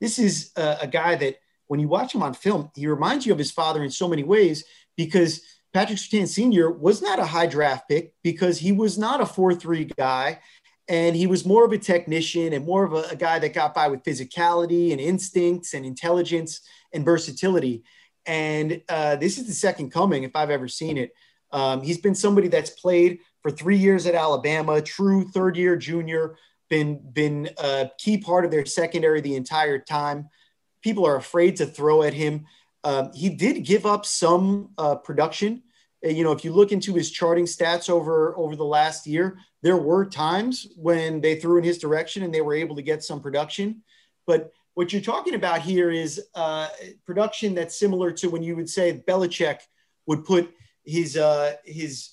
[0.00, 1.36] this is a, a guy that–
[1.74, 4.22] when you watch him on film, he reminds you of his father in so many
[4.22, 4.62] ways
[4.96, 5.40] because
[5.72, 6.70] Patrick Surtain Sr.
[6.70, 10.38] was not a high draft pick because he was not a 4 3 guy.
[10.86, 13.74] And he was more of a technician and more of a, a guy that got
[13.74, 16.60] by with physicality and instincts and intelligence
[16.92, 17.82] and versatility.
[18.24, 21.10] And uh, this is the second coming, if I've ever seen it.
[21.50, 26.36] Um, he's been somebody that's played for three years at Alabama, true third year junior,
[26.70, 30.28] been been a key part of their secondary the entire time
[30.84, 32.44] people are afraid to throw at him.
[32.84, 35.62] Um, he did give up some uh, production.
[36.04, 39.38] Uh, you know, if you look into his charting stats over over the last year,
[39.62, 43.02] there were times when they threw in his direction and they were able to get
[43.02, 43.82] some production.
[44.26, 46.68] But what you're talking about here is uh,
[47.06, 49.60] production that's similar to when you would say Belichick
[50.06, 50.52] would put
[50.84, 52.10] his uh, his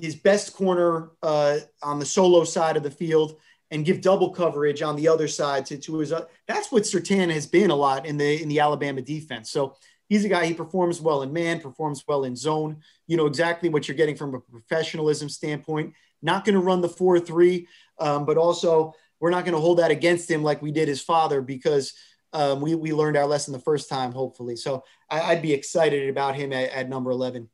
[0.00, 3.36] his best corner uh, on the solo side of the field
[3.72, 6.12] and give double coverage on the other side to, to his.
[6.12, 9.50] Uh, that's what Surtain has been a lot in the in the Alabama defense.
[9.50, 9.76] So
[10.08, 12.76] he's a guy he performs well in man, performs well in zone.
[13.06, 15.94] You know exactly what you're getting from a professionalism standpoint.
[16.20, 17.66] Not going to run the four three,
[17.98, 21.02] um, but also we're not going to hold that against him like we did his
[21.02, 21.94] father because.
[22.34, 24.56] Um, we, we learned our lesson the first time, hopefully.
[24.56, 27.50] So I, would be excited about him at, at number 11.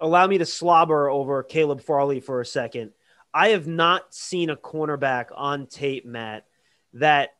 [0.00, 2.90] Allow me to slobber over Caleb Farley for a second.
[3.36, 6.46] I have not seen a cornerback on tape, Matt,
[6.94, 7.34] that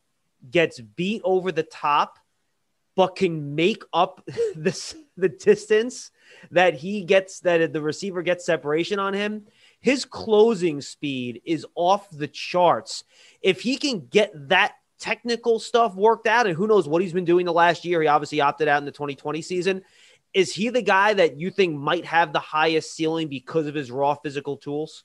[0.51, 2.19] gets beat over the top,
[2.95, 4.23] but can make up
[4.55, 6.11] this the distance
[6.51, 9.47] that he gets that the receiver gets separation on him.
[9.79, 13.03] His closing speed is off the charts.
[13.41, 17.25] If he can get that technical stuff worked out, and who knows what he's been
[17.25, 19.81] doing the last year, he obviously opted out in the 2020 season.
[20.31, 23.89] Is he the guy that you think might have the highest ceiling because of his
[23.89, 25.03] raw physical tools?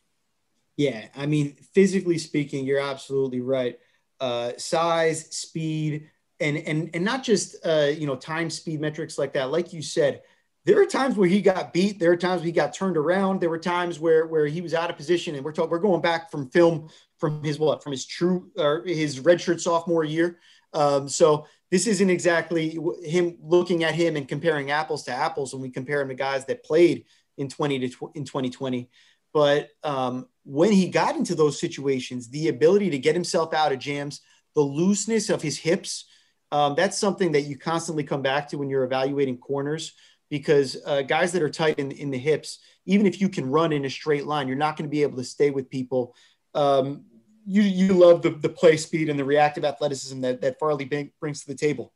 [0.76, 3.78] Yeah, I mean, physically speaking, you're absolutely right.
[4.20, 6.08] Uh, size, speed,
[6.40, 9.50] and and and not just uh, you know time, speed metrics like that.
[9.50, 10.22] Like you said,
[10.64, 11.98] there are times where he got beat.
[11.98, 13.40] There are times where he got turned around.
[13.40, 16.00] There were times where where he was out of position, and we're talking we're going
[16.00, 20.38] back from film from his what from his true or his redshirt sophomore year.
[20.72, 25.62] Um, so this isn't exactly him looking at him and comparing apples to apples when
[25.62, 27.04] we compare him to guys that played
[27.38, 28.88] in 20 to tw- in 2020.
[29.32, 33.78] But um, when he got into those situations, the ability to get himself out of
[33.78, 34.20] jams,
[34.54, 36.06] the looseness of his hips,
[36.50, 39.94] um, that's something that you constantly come back to when you're evaluating corners
[40.28, 43.72] because uh, guys that are tight in, in the hips, even if you can run
[43.72, 46.14] in a straight line, you're not going to be able to stay with people.
[46.54, 47.04] Um,
[47.46, 51.40] you, you love the, the play speed and the reactive athleticism that, that Farley brings
[51.40, 51.92] to the table.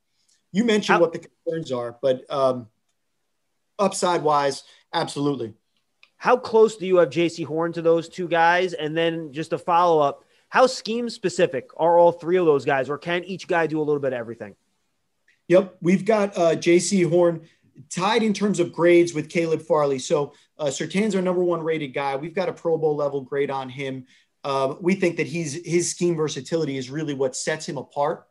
[0.52, 2.68] You mentioned what the concerns are, but um,
[3.78, 5.54] upside wise, absolutely.
[6.26, 8.72] How close do you have Jaycee Horn to those two guys?
[8.72, 12.90] And then just a follow up, how scheme specific are all three of those guys,
[12.90, 14.56] or can each guy do a little bit of everything?
[15.46, 17.42] Yep, we've got uh, Jaycee Horn
[17.90, 20.00] tied in terms of grades with Caleb Farley.
[20.00, 22.16] So uh, Surtain's our number one rated guy.
[22.16, 24.06] We've got a Pro Bowl level grade on him.
[24.42, 28.26] Um, we think that he's his scheme versatility is really what sets him apart.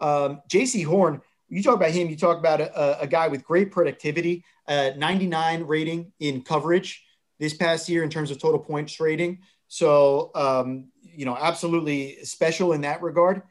[0.00, 3.70] Um, Jaycee Horn, you talk about him, you talk about a, a guy with great
[3.70, 7.04] productivity, uh, 99 rating in coverage
[7.38, 9.40] this past year in terms of total points rating.
[9.68, 13.42] So, um, you know, absolutely special in that regard.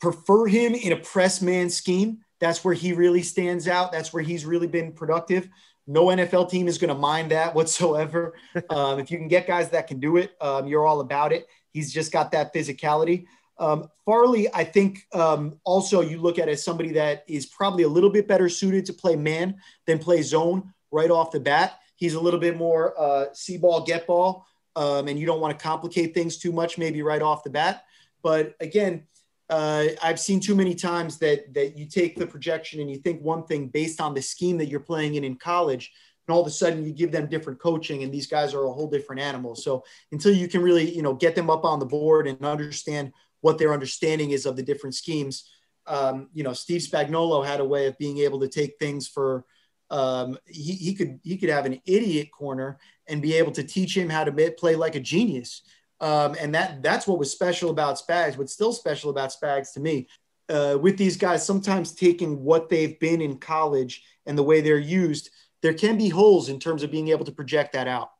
[0.00, 2.18] Prefer him in a press man scheme.
[2.38, 3.92] That's where he really stands out.
[3.92, 5.48] That's where he's really been productive.
[5.86, 8.34] No NFL team is going to mind that whatsoever.
[8.70, 11.46] Um, if you can get guys that can do it, um, you're all about it.
[11.72, 13.26] He's just got that physicality.
[13.58, 17.88] Um, Farley, I think um, also you look at as somebody that is probably a
[17.88, 19.56] little bit better suited to play man
[19.86, 21.79] than play zone right off the bat.
[22.00, 25.56] He's a little bit more uh, see ball, get ball, um, and you don't want
[25.56, 27.84] to complicate things too much, maybe right off the bat.
[28.22, 29.06] But again,
[29.50, 33.20] uh, I've seen too many times that that you take the projection and you think
[33.20, 35.92] one thing based on the scheme that you're playing in in college,
[36.26, 38.72] and all of a sudden you give them different coaching, and these guys are a
[38.72, 39.54] whole different animal.
[39.54, 43.12] So until you can really, you know, get them up on the board and understand
[43.42, 45.50] what their understanding is of the different schemes.
[45.86, 49.44] Um, you know, Steve Spagnuolo had a way of being able to take things for.
[49.90, 52.78] Um, he, he could he could have an idiot corner
[53.08, 55.62] and be able to teach him how to play like a genius.
[56.00, 58.38] Um, and that that's what was special about Spags.
[58.38, 60.08] What's still special about Spags to me,
[60.48, 64.78] uh, with these guys, sometimes taking what they've been in college and the way they're
[64.78, 65.30] used,
[65.60, 68.10] there can be holes in terms of being able to project that out.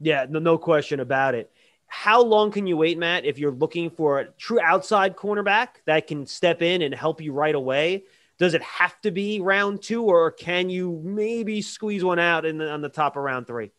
[0.00, 1.52] Yeah, no, no question about it
[1.88, 6.06] how long can you wait, Matt, if you're looking for a true outside cornerback that
[6.06, 8.04] can step in and help you right away?
[8.38, 12.58] Does it have to be round two, or can you maybe squeeze one out in
[12.58, 13.72] the, on the top of round three?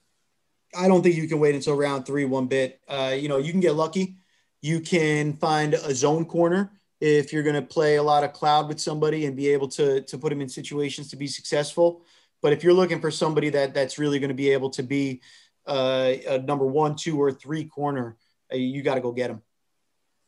[0.76, 2.82] I don't think you can wait until round three one bit.
[2.88, 4.18] Uh, you know, you can get lucky.
[4.62, 8.68] You can find a zone corner if you're going to play a lot of cloud
[8.68, 12.04] with somebody and be able to to put them in situations to be successful.
[12.42, 15.22] But if you're looking for somebody that that's really going to be able to be
[15.66, 18.18] uh, a number one, two, or three corner,
[18.52, 19.42] uh, you got to go get him.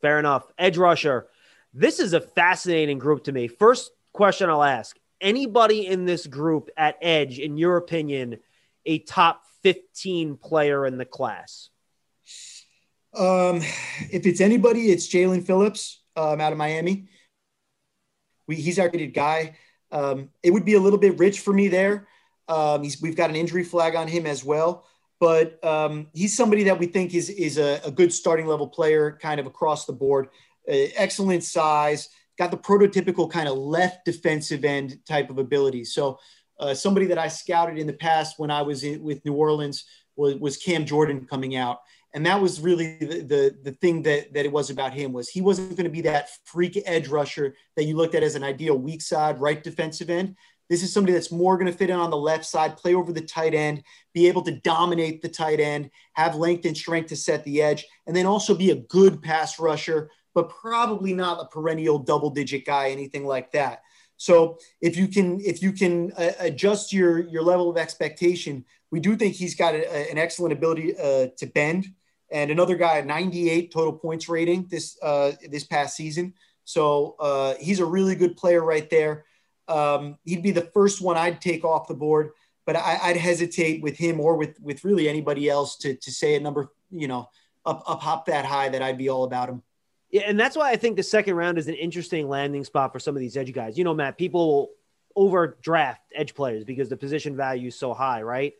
[0.00, 0.50] Fair enough.
[0.58, 1.28] Edge rusher.
[1.74, 3.46] This is a fascinating group to me.
[3.48, 8.38] First question I'll ask anybody in this group at edge, in your opinion,
[8.84, 11.70] a top 15 player in the class?
[13.14, 13.58] Um,
[14.10, 17.08] if it's anybody, it's Jalen Phillips um, out of Miami.
[18.46, 19.56] We, he's our rated guy.
[19.90, 22.08] Um, it would be a little bit rich for me there.
[22.48, 24.86] Um, we've got an injury flag on him as well
[25.22, 29.16] but um, he's somebody that we think is is a, a, good starting level player,
[29.22, 30.26] kind of across the board.
[30.68, 32.08] Uh, excellent size,
[32.38, 35.84] got the prototypical kind of left defensive end type of ability.
[35.84, 36.18] So
[36.58, 39.84] uh, somebody that I scouted in the past when I was in, with New Orleans
[40.16, 41.80] was, was Cam Jordan coming out.
[42.14, 45.28] And that was really the, the, the thing that, that it was about him was
[45.28, 48.44] he wasn't going to be that freak edge rusher that you looked at as an
[48.44, 50.36] ideal weak side right defensive end.
[50.68, 53.12] This is somebody that's more going to fit in on the left side, play over
[53.12, 53.82] the tight end,
[54.14, 57.86] be able to dominate the tight end, have length and strength to set the edge,
[58.06, 62.64] and then also be a good pass rusher, but probably not a perennial double digit
[62.64, 63.82] guy, anything like that.
[64.16, 69.00] So if you can if you can uh, adjust your your level of expectation, we
[69.00, 71.86] do think he's got a, an excellent ability uh, to bend.
[72.30, 76.34] And another guy, a 98 total points rating this uh, this past season.
[76.64, 79.24] So uh, he's a really good player right there.
[79.66, 82.30] Um, he'd be the first one I'd take off the board,
[82.64, 86.36] but I, would hesitate with him or with with really anybody else to to say
[86.36, 87.28] a number, you know,
[87.66, 89.62] up up hop that high that I'd be all about him.
[90.12, 93.00] Yeah, and that's why I think the second round is an interesting landing spot for
[93.00, 93.78] some of these edge guys.
[93.78, 94.70] You know, Matt, people
[95.16, 98.52] overdraft edge players because the position value is so high, right?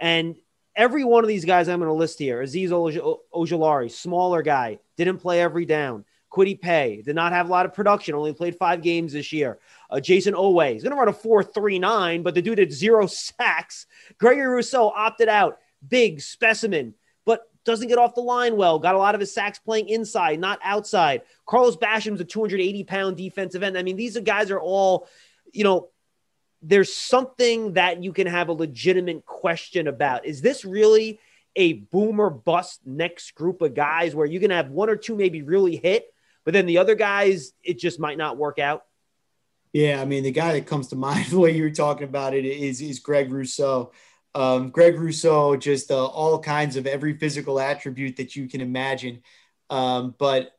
[0.00, 0.36] And
[0.74, 2.70] every one of these guys I'm going to list here, Azeez
[3.32, 6.04] Ojulari, smaller guy, didn't play every down.
[6.30, 9.58] Kwity Paye did not have a lot of production, only played five games this year.
[9.88, 13.86] Uh, Jayson Oweh is going to run a 4.39, but the dude had zero sacks.
[14.18, 16.94] Gregory Rousseau opted out, big specimen,
[17.66, 18.78] doesn't get off the line well.
[18.78, 21.22] Got a lot of his sacks playing inside, not outside.
[21.44, 23.76] Carlos Basham's a 280 pound defensive end.
[23.76, 25.08] I mean, these guys are all,
[25.52, 25.90] you know,
[26.62, 30.24] there's something that you can have a legitimate question about.
[30.24, 31.20] Is this really
[31.54, 35.42] a boomer bust next group of guys where you can have one or two maybe
[35.42, 36.12] really hit,
[36.44, 38.84] but then the other guys, it just might not work out?
[39.72, 42.34] Yeah, I mean, the guy that comes to mind the way you were talking about
[42.34, 43.92] it is is Greg Rousseau.
[44.36, 49.22] Um, Greg Rousseau, just uh, all kinds of every physical attribute that you can imagine,
[49.70, 50.52] um, but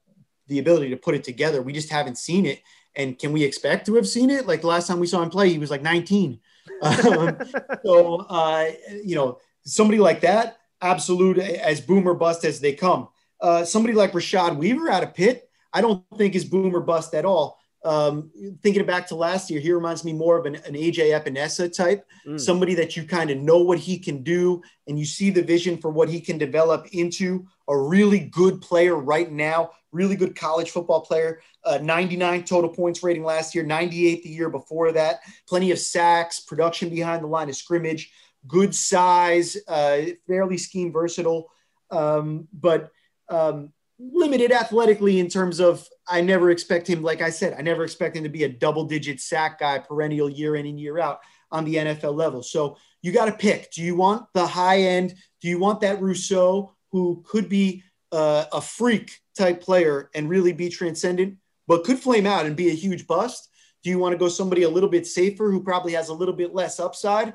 [0.47, 2.63] the ability to put it together, we just haven't seen it.
[2.95, 4.47] And can we expect to have seen it?
[4.47, 6.39] Like the last time we saw him play, he was like 19.
[6.81, 7.37] Um,
[7.83, 8.65] so, uh,
[9.03, 13.07] you know, somebody like that, absolute as boomer bust as they come.
[13.39, 17.25] Uh, somebody like Rashad Weaver out of Pitt, I don't think is boomer bust at
[17.25, 21.11] all um, thinking back to last year, he reminds me more of an, an AJ
[21.11, 22.39] Epenesa type, mm.
[22.39, 25.77] somebody that you kind of know what he can do and you see the vision
[25.77, 30.71] for what he can develop into a really good player right now, really good college
[30.71, 31.41] football player.
[31.63, 35.19] Uh, 99 total points rating last year, 98 the year before that.
[35.47, 38.11] Plenty of sacks, production behind the line of scrimmage,
[38.47, 41.51] good size, uh, fairly scheme versatile,
[41.91, 42.91] um, but
[43.29, 47.83] um, limited athletically in terms of I never expect him, like I said, I never
[47.83, 51.19] expect him to be a double digit sack guy perennial year in and year out
[51.51, 52.43] on the NFL level.
[52.43, 53.71] So you got to pick.
[53.71, 55.15] Do you want the high end?
[55.41, 60.53] Do you want that Rousseau who could be uh, a freak type player and really
[60.53, 61.37] be transcendent,
[61.67, 63.49] but could flame out and be a huge bust?
[63.83, 66.33] Do you want to go somebody a little bit safer who probably has a little
[66.33, 67.33] bit less upside?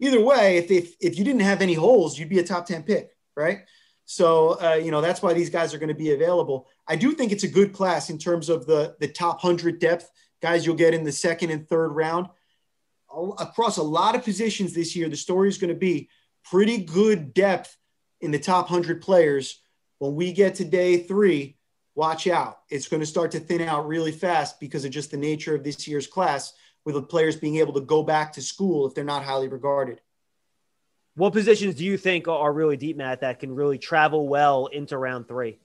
[0.00, 2.82] Either way, if, if, if you didn't have any holes, you'd be a top 10
[2.82, 3.60] pick, right?
[4.06, 6.68] So, uh, you know, that's why these guys are going to be available.
[6.86, 10.10] I do think it's a good class in terms of the, the top 100 depth
[10.42, 12.28] guys you'll get in the second and third round.
[13.38, 16.10] Across a lot of positions this year, the story is going to be
[16.44, 17.76] pretty good depth
[18.20, 19.60] in the top 100 players.
[19.98, 21.56] When we get to day three,
[21.94, 22.58] watch out.
[22.68, 25.64] It's going to start to thin out really fast because of just the nature of
[25.64, 26.52] this year's class,
[26.84, 30.00] with the players being able to go back to school if they're not highly regarded.
[31.16, 34.98] What positions do you think are really deep, Matt, that can really travel well into
[34.98, 35.58] round three?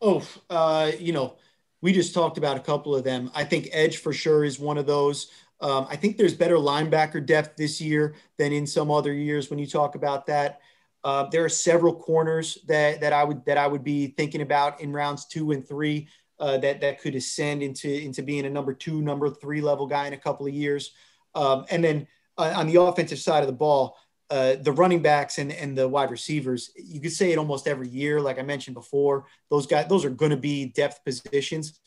[0.00, 1.36] Oh, uh, you know,
[1.80, 3.30] we just talked about a couple of them.
[3.34, 5.30] I think edge for sure is one of those.
[5.60, 9.58] Um, I think there's better linebacker depth this year than in some other years when
[9.58, 10.60] you talk about that.
[11.02, 14.80] Uh, there are several corners that, that I would that I would be thinking about
[14.80, 16.08] in rounds two and three
[16.38, 20.06] uh, that that could ascend into into being a number two, number three level guy
[20.06, 20.92] in a couple of years.
[21.34, 22.06] Um, and then
[22.36, 23.96] uh, on the offensive side of the ball,
[24.30, 27.88] uh, the running backs and, and the wide receivers, you could say it almost every
[27.88, 28.20] year.
[28.20, 31.80] Like I mentioned before, those guys, those are going to be depth positions,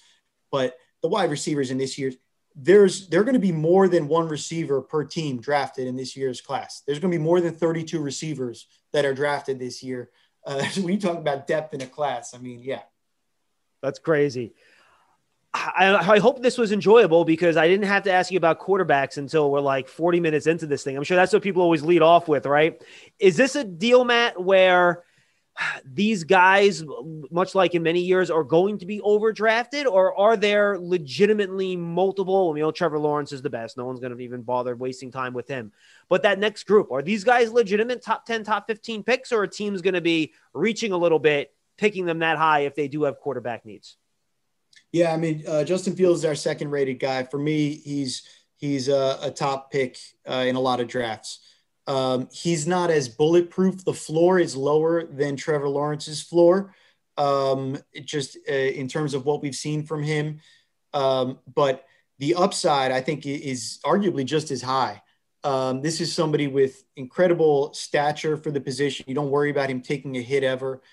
[0.51, 2.15] but the wide receivers in this year's,
[2.55, 6.41] there's, they're going to be more than one receiver per team drafted in this year's
[6.41, 6.83] class.
[6.85, 10.09] There's going to be more than 32 receivers that are drafted this year.
[10.45, 12.81] Uh, when you talk about depth in a class, I mean, yeah.
[13.81, 14.53] That's crazy.
[15.53, 19.17] I, I, hope this was enjoyable because I didn't have to ask you about quarterbacks
[19.17, 20.97] until we're like 40 minutes into this thing.
[20.97, 22.81] I'm sure that's what people always lead off with, right?
[23.19, 25.03] Is this a deal, Matt, where
[25.85, 26.83] these guys,
[27.29, 32.49] much like in many years, are going to be overdrafted, or are there legitimately multiple?
[32.49, 33.77] I mean, you know, Trevor Lawrence is the best.
[33.77, 35.71] No one's going to even bother wasting time with him.
[36.09, 39.47] But that next group, are these guys legitimate top 10, top 15 picks, or a
[39.47, 43.03] team's going to be reaching a little bit, picking them that high if they do
[43.03, 43.97] have quarterback needs?
[44.93, 47.23] Yeah, I mean, uh, Justin Fields is our second rated guy.
[47.23, 48.21] For me, he's
[48.57, 49.97] he's a, a top pick
[50.29, 51.39] uh, in a lot of drafts.
[51.87, 53.83] Um, he's not as bulletproof.
[53.83, 56.75] The floor is lower than Trevor Lawrence's floor,
[57.17, 60.39] um, just uh, in terms of what we've seen from him.
[60.93, 61.85] Um, but
[62.19, 65.01] the upside, I think, is arguably just as high.
[65.43, 69.05] Um, this is somebody with incredible stature for the position.
[69.07, 70.83] You don't worry about him taking a hit ever.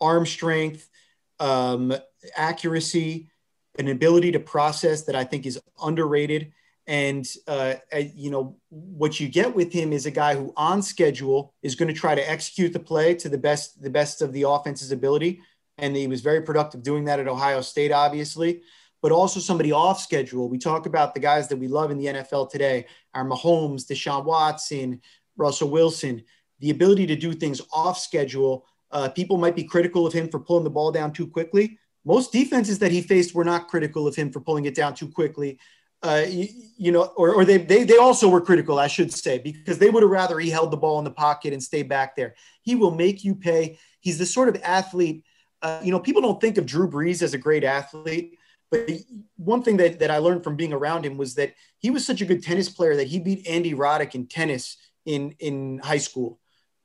[0.00, 0.90] Arm strength,
[1.38, 1.94] um,
[2.36, 3.30] accuracy
[3.78, 6.52] an ability to process that I think is underrated.
[6.86, 7.74] And uh,
[8.14, 11.88] you know what you get with him is a guy who, on schedule, is going
[11.88, 15.40] to try to execute the play to the best the best of the offense's ability.
[15.78, 18.62] And he was very productive doing that at Ohio State, obviously.
[19.00, 20.48] But also somebody off schedule.
[20.48, 24.24] We talk about the guys that we love in the NFL today: our Mahomes, Deshaun
[24.24, 25.00] Watson,
[25.36, 26.22] Russell Wilson.
[26.60, 28.66] The ability to do things off schedule.
[28.90, 32.32] Uh, people might be critical of him for pulling the ball down too quickly most
[32.32, 35.58] defenses that he faced were not critical of him for pulling it down too quickly.
[36.02, 39.38] Uh, you, you, know, or, or they, they, they also were critical, I should say,
[39.38, 42.14] because they would have rather he held the ball in the pocket and stay back
[42.14, 42.34] there.
[42.60, 43.78] He will make you pay.
[44.00, 45.24] He's the sort of athlete,
[45.62, 48.38] uh, you know, people don't think of Drew Brees as a great athlete,
[48.70, 48.90] but
[49.36, 52.20] one thing that, that I learned from being around him was that he was such
[52.20, 54.76] a good tennis player that he beat Andy Roddick in tennis
[55.06, 56.38] in, in high school.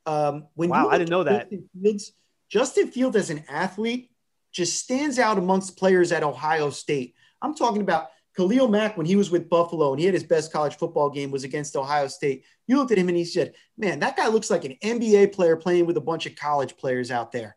[0.06, 1.50] Um, when wow, I didn't know that.
[1.82, 2.12] Fields,
[2.48, 4.09] Justin Fields as an athlete
[4.52, 7.14] just stands out amongst players at Ohio State.
[7.42, 10.52] I'm talking about Khalil Mack when he was with Buffalo and he had his best
[10.52, 12.44] college football game was against Ohio State.
[12.66, 15.56] You looked at him and he said, "Man, that guy looks like an NBA player
[15.56, 17.56] playing with a bunch of college players out there."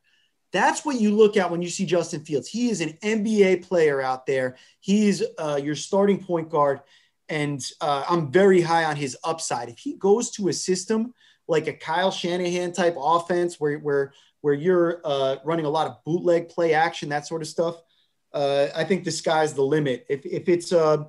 [0.51, 2.47] That's what you look at when you see Justin Fields.
[2.47, 4.55] He is an NBA player out there.
[4.79, 6.81] He's uh, your starting point guard,
[7.27, 9.69] and uh, I'm very high on his upside.
[9.69, 11.13] If he goes to a system
[11.47, 14.13] like a Kyle Shanahan type offense, where where
[14.43, 17.81] where you're uh, running a lot of bootleg play action, that sort of stuff.
[18.33, 20.05] Uh, I think the sky's the limit.
[20.09, 21.05] If, if it's, uh,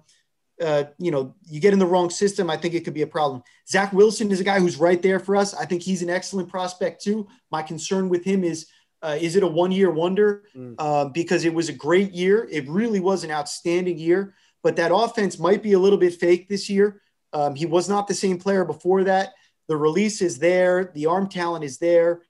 [0.62, 3.08] uh, you know, you get in the wrong system, I think it could be a
[3.08, 3.42] problem.
[3.68, 5.52] Zach Wilson is a guy who's right there for us.
[5.52, 7.26] I think he's an excellent prospect too.
[7.50, 8.68] My concern with him is,
[9.02, 10.44] uh, is it a one-year wonder?
[10.54, 10.76] Mm.
[10.78, 12.48] Uh, because it was a great year.
[12.52, 16.48] It really was an outstanding year, but that offense might be a little bit fake
[16.48, 17.02] this year.
[17.32, 19.34] Um, he was not the same player before that.
[19.66, 20.92] The release is there.
[20.94, 22.22] The arm talent is there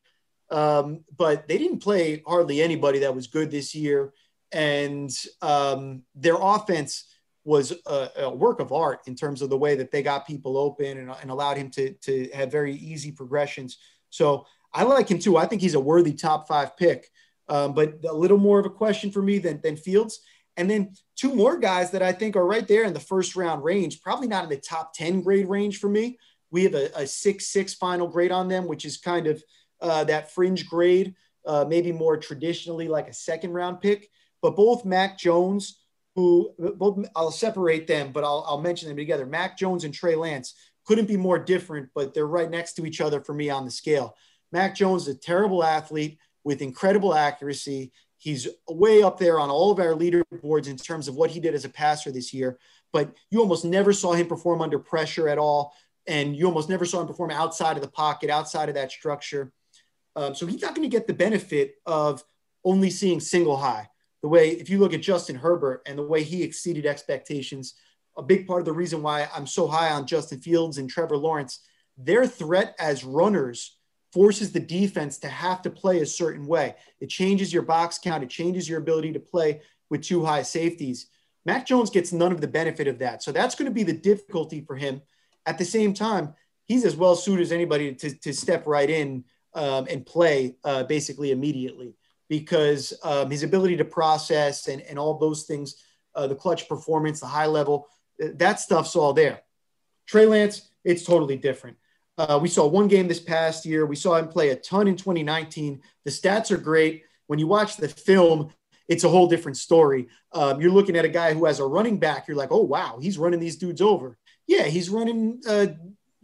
[0.55, 4.12] Um, but they didn't play hardly anybody that was good this year.
[4.52, 5.11] And
[5.42, 9.90] um, their offense was a, a, work of art in terms of the way that
[9.90, 13.78] they got people open and, and allowed him to, to have very easy progressions.
[14.11, 15.36] So I like him too.
[15.36, 17.11] I think he's a worthy top five pick,
[17.48, 20.20] um, but a little more of a question for me than, than Fields.
[20.57, 23.64] And then two more guys that I think are right there in the first round
[23.64, 26.16] range, probably not in the top 10 grade range for me.
[26.52, 29.42] We have a, a six, six final grade on them, which is kind of
[29.89, 31.14] uh, that fringe grade,
[31.47, 34.11] uh, maybe more traditionally like a second round pick.
[34.43, 35.80] But both Mac Jones,
[36.14, 39.26] who both I'll separate them, but I'll, I'll mention them together.
[39.26, 40.55] Mac Jones and Trey Lance
[40.87, 43.70] couldn't be more different, but they're right next to each other for me on the
[43.70, 44.16] scale.
[44.53, 47.91] Mac Jones is a terrible athlete with incredible accuracy.
[48.18, 51.55] He's way up there on all of our leaderboards in terms of what he did
[51.55, 52.59] as a passer this year,
[52.93, 55.74] but you almost never saw him perform under pressure at all.
[56.07, 59.53] And you almost never saw him perform outside of the pocket, outside of that structure.
[60.16, 62.24] Um, so he's not going to get the benefit of
[62.64, 63.88] only seeing single high.
[64.22, 67.74] The way, if you look at Justin Herbert and the way he exceeded expectations,
[68.16, 71.16] a big part of the reason why I'm so high on Justin Fields and Trevor
[71.16, 71.60] Lawrence,
[71.98, 73.76] their threat as runners
[74.12, 76.76] forces the defense to have to play a certain way.
[77.00, 79.60] It changes your box count, it changes your ability to play
[79.90, 81.08] with two high safeties.
[81.44, 83.22] Mac Jones gets none of the benefit of that.
[83.22, 85.02] So that's going to be the difficulty for him.
[85.46, 86.34] At the same time,
[86.64, 89.24] he's as well suited as anybody to, to step right in
[89.55, 91.94] um, and play uh, basically immediately
[92.28, 95.76] because um, his ability to process and, and all those things,
[96.14, 97.88] uh, the clutch performance, the high level,
[98.18, 99.42] that stuff's all there.
[100.07, 101.76] Trey Lance, it's totally different.
[102.16, 103.86] Uh, we saw one game this past year.
[103.86, 105.82] We saw him play a ton in 2019.
[106.05, 107.05] The stats are great.
[107.26, 108.52] When you watch the film,
[108.88, 110.09] it's a whole different story.
[110.32, 112.28] Um, you're looking at a guy who has a running back.
[112.28, 114.18] You're like, oh wow, he's running these dudes over.
[114.46, 115.66] Yeah, he's running, uh,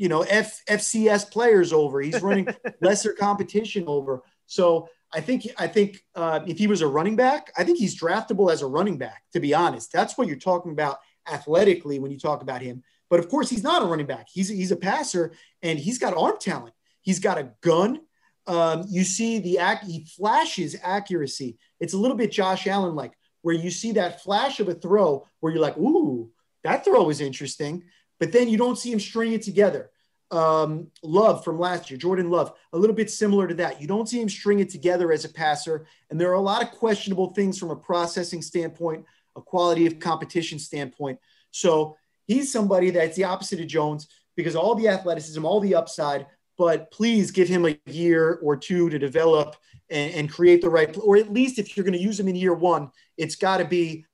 [0.00, 2.00] you know, F, FCS players over.
[2.00, 2.48] He's running
[2.80, 4.22] lesser competition over.
[4.46, 8.00] So I think I think uh, if he was a running back, I think he's
[8.00, 9.24] draftable as a running back.
[9.34, 12.82] To be honest, that's what you're talking about athletically when you talk about him.
[13.10, 14.28] But of course, he's not a running back.
[14.32, 15.32] He's he's a passer,
[15.62, 16.72] and he's got arm talent.
[17.02, 18.00] He's got a gun.
[18.46, 19.84] Um, you see the act.
[19.84, 21.58] He flashes accuracy.
[21.78, 25.26] It's a little bit Josh Allen like, where you see that flash of a throw
[25.40, 26.30] where you're like, ooh,
[26.64, 27.84] that throw was interesting.
[28.20, 29.90] But then you don't see him string it together.
[30.30, 33.80] Um, Love from last year, Jordan Love, a little bit similar to that.
[33.80, 35.86] You don't see him string it together as a passer.
[36.08, 39.04] And there are a lot of questionable things from a processing standpoint,
[39.34, 41.18] a quality of competition standpoint.
[41.50, 41.96] So
[42.26, 44.06] he's somebody that's the opposite of Jones
[44.36, 48.90] because all the athleticism, all the upside, but please give him a year or two
[48.90, 49.56] to develop
[49.88, 52.36] and, and create the right, or at least if you're going to use him in
[52.36, 54.04] year one, it's got to be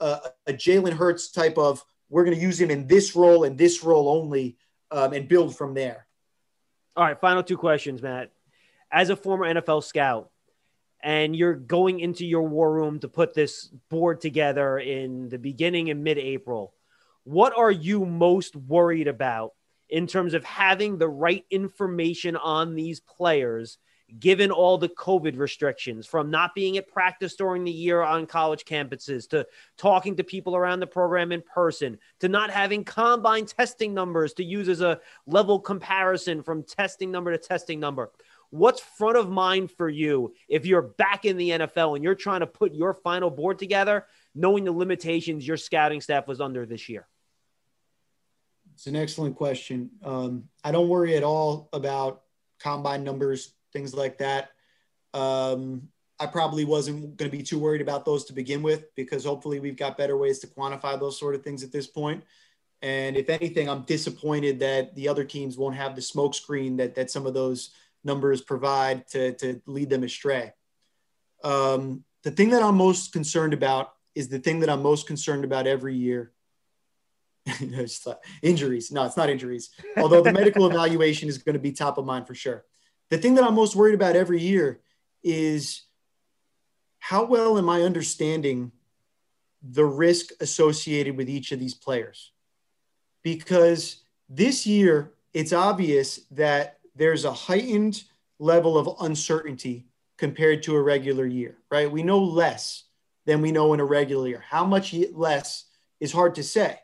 [0.00, 3.58] a, a Jalen Hurts type of, we're going to use him in this role and
[3.58, 4.56] this role only
[4.90, 6.06] um, and build from there.
[6.96, 8.30] All right, final two questions, Matt.
[8.90, 10.30] As a former NFL scout,
[11.02, 15.90] and you're going into your war room to put this board together in the beginning
[15.90, 16.72] and mid April,
[17.24, 19.52] what are you most worried about
[19.88, 23.78] in terms of having the right information on these players
[24.18, 28.64] given all the COVID restrictions from not being at practice during the year on college
[28.64, 29.46] campuses to
[29.76, 34.44] talking to people around the program in person to not having combine testing numbers to
[34.44, 38.12] use as a level comparison from testing number to testing number.
[38.50, 42.40] What's front of mind for you if you're back in the NFL and you're trying
[42.40, 46.88] to put your final board together, knowing the limitations your scouting staff was under this
[46.88, 47.08] year?
[48.74, 49.90] It's an excellent question.
[50.04, 52.22] Um, I don't worry at all about
[52.60, 54.52] combine numbers, things like that.
[55.12, 59.26] Um, I probably wasn't going to be too worried about those to begin with because
[59.26, 62.24] hopefully we've got better ways to quantify those sort of things at this point.
[62.80, 67.10] And if anything, I'm disappointed that the other teams won't have the smokescreen that that
[67.10, 67.70] some of those
[68.02, 70.52] numbers provide to, to lead them astray.
[71.44, 75.44] Um, the thing that I'm most concerned about is the thing that I'm most concerned
[75.44, 76.32] about every year,
[78.42, 78.90] injuries.
[78.90, 79.70] No, it's not injuries.
[79.98, 82.64] Although the medical evaluation is going to be top of mind for sure.
[83.10, 84.80] The thing that I'm most worried about every year
[85.22, 85.82] is
[86.98, 88.72] how well am I understanding
[89.62, 92.32] the risk associated with each of these players?
[93.22, 98.02] Because this year, it's obvious that there's a heightened
[98.38, 99.86] level of uncertainty
[100.16, 101.90] compared to a regular year, right?
[101.90, 102.84] We know less
[103.24, 104.44] than we know in a regular year.
[104.48, 105.64] How much less
[106.00, 106.78] is hard to say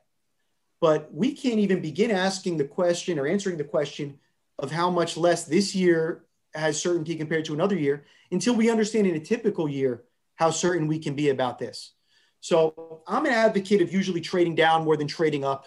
[0.82, 4.18] but we can't even begin asking the question or answering the question
[4.62, 9.06] of how much less this year has certainty compared to another year until we understand
[9.06, 10.04] in a typical year
[10.36, 11.92] how certain we can be about this.
[12.40, 15.66] So I'm an advocate of usually trading down more than trading up.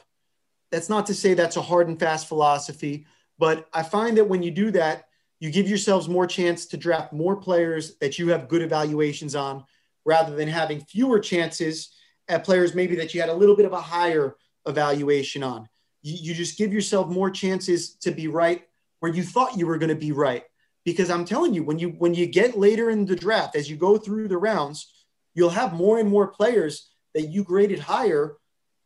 [0.72, 3.06] That's not to say that's a hard and fast philosophy,
[3.38, 5.06] but I find that when you do that,
[5.40, 9.66] you give yourselves more chance to draft more players that you have good evaluations on
[10.06, 11.92] rather than having fewer chances
[12.28, 14.36] at players maybe that you had a little bit of a higher
[14.66, 15.68] evaluation on.
[16.02, 18.64] You, just give yourself more chances to be right
[19.06, 20.42] where you thought you were going to be right.
[20.84, 23.76] Because I'm telling you, when you when you get later in the draft, as you
[23.76, 28.38] go through the rounds, you'll have more and more players that you graded higher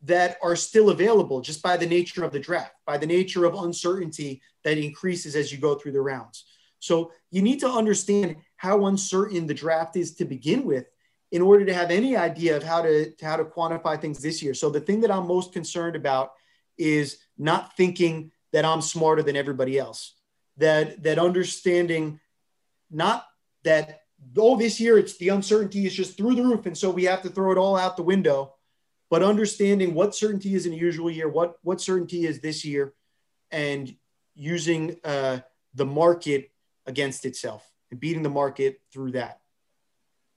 [0.01, 3.53] that are still available just by the nature of the draft, by the nature of
[3.53, 6.43] uncertainty that increases as you go through the rounds.
[6.79, 10.85] So you need to understand how uncertain the draft is to begin with
[11.31, 14.53] in order to have any idea of how to, how to quantify things this year.
[14.53, 16.31] So the thing that I'm most concerned about
[16.77, 20.15] is not thinking that I'm smarter than everybody else.
[20.57, 22.19] That that understanding
[22.91, 23.25] not
[23.63, 24.01] that
[24.37, 27.21] oh this year it's the uncertainty is just through the roof and so we have
[27.21, 28.53] to throw it all out the window
[29.09, 32.93] but understanding what certainty is in a usual year, what what certainty is this year,
[33.51, 33.95] and
[34.35, 35.39] using uh,
[35.73, 36.51] the market
[36.85, 39.38] against itself and beating the market through that.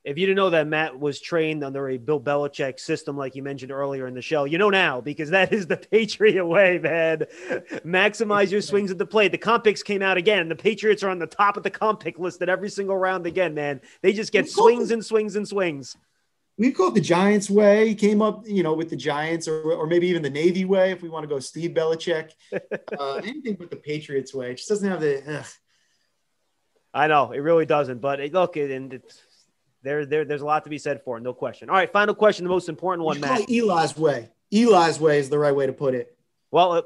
[0.05, 3.42] If you didn't know that Matt was trained under a Bill Belichick system, like you
[3.42, 7.26] mentioned earlier in the show, you know now because that is the Patriot way, man.
[7.84, 9.30] Maximize your swings at the plate.
[9.30, 10.48] The comp picks came out again.
[10.48, 13.26] The Patriots are on the top of the comp pick list at every single round
[13.26, 13.80] again, man.
[14.00, 15.96] They just get swings and swings and swings
[16.59, 17.88] we call it the Giants way.
[17.88, 20.90] He came up, you know, with the Giants, or, or maybe even the Navy way,
[20.90, 22.30] if we want to go Steve Belichick.
[22.98, 24.50] Uh, anything but the Patriots way.
[24.50, 25.38] It just doesn't have the.
[25.38, 25.46] Ugh.
[26.92, 29.20] I know it really doesn't, but it, look, it, and it's,
[29.83, 31.68] there, there, there's a lot to be said for it, no question.
[31.68, 33.51] All right, final question, the most important one, Matt.
[33.51, 34.30] Eli's way.
[34.53, 36.16] Eli's way is the right way to put it.
[36.51, 36.83] Well,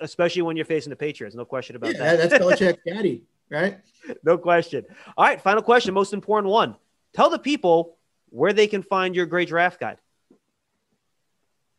[0.00, 2.30] especially when you're facing the Patriots, no question about yeah, that.
[2.30, 3.78] that's Belichick's daddy, right?
[4.22, 4.84] No question.
[5.16, 6.76] All right, final question, most important one.
[7.12, 7.96] Tell the people
[8.28, 9.98] where they can find your great draft guide.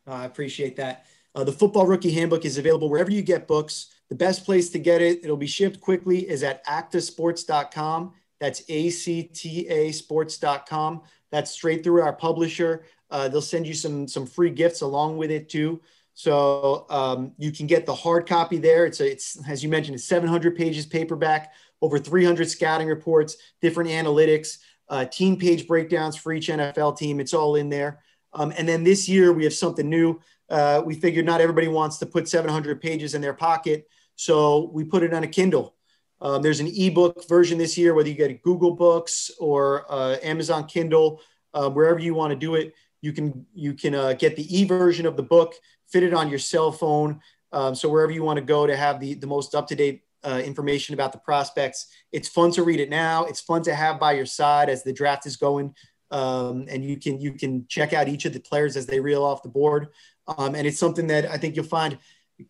[0.06, 1.06] I appreciate that.
[1.34, 3.86] Uh, the Football Rookie Handbook is available wherever you get books.
[4.10, 8.12] The best place to get it, it'll be shipped quickly, is at actasports.com.
[8.42, 11.02] That's A C T A sports.com.
[11.30, 12.86] That's straight through our publisher.
[13.08, 15.80] Uh, they'll send you some, some free gifts along with it too.
[16.14, 18.84] So um, you can get the hard copy there.
[18.84, 23.90] It's, a, it's as you mentioned, it's 700 pages paperback, over 300 scouting reports, different
[23.90, 27.20] analytics uh, team page breakdowns for each NFL team.
[27.20, 28.00] It's all in there.
[28.32, 30.20] Um, and then this year we have something new.
[30.50, 33.86] Uh, we figured not everybody wants to put 700 pages in their pocket,
[34.16, 35.76] so we put it on a Kindle.
[36.22, 40.66] Um, there's an ebook version this year, whether you get Google Books or uh, Amazon
[40.66, 41.20] Kindle,
[41.52, 42.74] uh, wherever you want to do it.
[43.02, 45.54] You can you can uh, get the e version of the book,
[45.88, 47.20] fit it on your cell phone.
[47.50, 50.04] Um, so wherever you want to go to have the the most up to date
[50.24, 51.88] uh, information about the prospects.
[52.12, 53.24] It's fun to read it now.
[53.24, 55.74] It's fun to have by your side as the draft is going,
[56.12, 59.24] um, and you can you can check out each of the players as they reel
[59.24, 59.88] off the board.
[60.28, 61.98] Um, and it's something that I think you'll find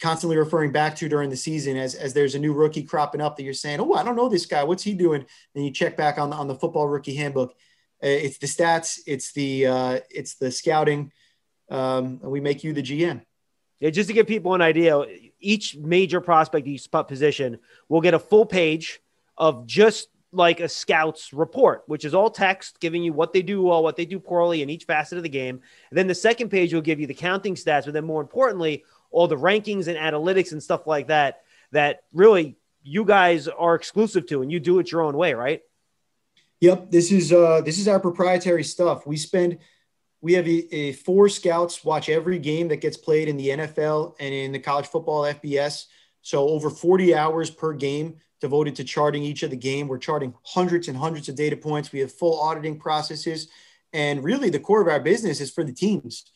[0.00, 3.36] constantly referring back to during the season as, as there's a new rookie cropping up
[3.36, 4.64] that you're saying, oh, I don't know this guy.
[4.64, 5.24] What's he doing?
[5.54, 7.52] And you check back on the, on the football rookie handbook.
[8.02, 9.00] Uh, it's the stats.
[9.06, 11.12] It's the uh, it's the scouting.
[11.70, 13.22] Um, and we make you the GM.
[13.80, 15.04] Yeah, just to give people an idea,
[15.40, 19.00] each major prospect, each spot position will get a full page
[19.36, 23.62] of just like a scout's report, which is all text giving you what they do
[23.62, 25.60] well, what they do poorly in each facet of the game.
[25.90, 28.84] And then the second page will give you the counting stats, but then more importantly,
[29.12, 34.26] all the rankings and analytics and stuff like that, that really you guys are exclusive
[34.26, 35.62] to and you do it your own way, right?
[36.60, 36.90] Yep.
[36.90, 39.06] This is uh this is our proprietary stuff.
[39.06, 39.58] We spend
[40.20, 44.14] we have a, a, four scouts watch every game that gets played in the NFL
[44.20, 45.86] and in the college football FBS.
[46.22, 49.88] So over 40 hours per game devoted to charting each of the game.
[49.88, 51.90] We're charting hundreds and hundreds of data points.
[51.90, 53.48] We have full auditing processes.
[53.92, 56.30] And really the core of our business is for the teams.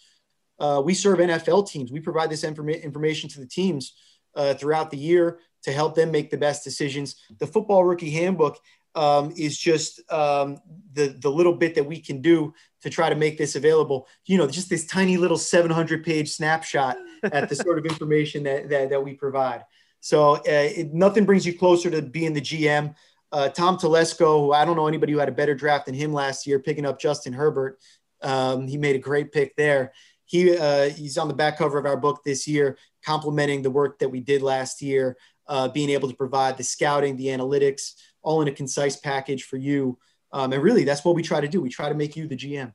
[0.58, 1.92] Uh, we serve NFL teams.
[1.92, 3.94] We provide this informa- information to the teams
[4.34, 7.16] uh, throughout the year to help them make the best decisions.
[7.38, 8.58] The football rookie handbook
[8.94, 10.58] um, is just um,
[10.94, 14.08] the the little bit that we can do to try to make this available.
[14.24, 18.68] You know, just this tiny little 700 page snapshot at the sort of information that,
[18.70, 19.64] that, that we provide.
[20.00, 22.94] So uh, it, nothing brings you closer to being the GM.
[23.32, 26.12] Uh, Tom Telesco, who I don't know anybody who had a better draft than him
[26.12, 27.78] last year, picking up Justin Herbert.
[28.22, 29.92] Um, he made a great pick there.
[30.26, 34.00] He uh, he's on the back cover of our book this year, complementing the work
[34.00, 35.16] that we did last year,
[35.46, 39.56] uh, being able to provide the scouting, the analytics, all in a concise package for
[39.56, 39.98] you.
[40.32, 41.60] Um, and really, that's what we try to do.
[41.60, 42.72] We try to make you the GM.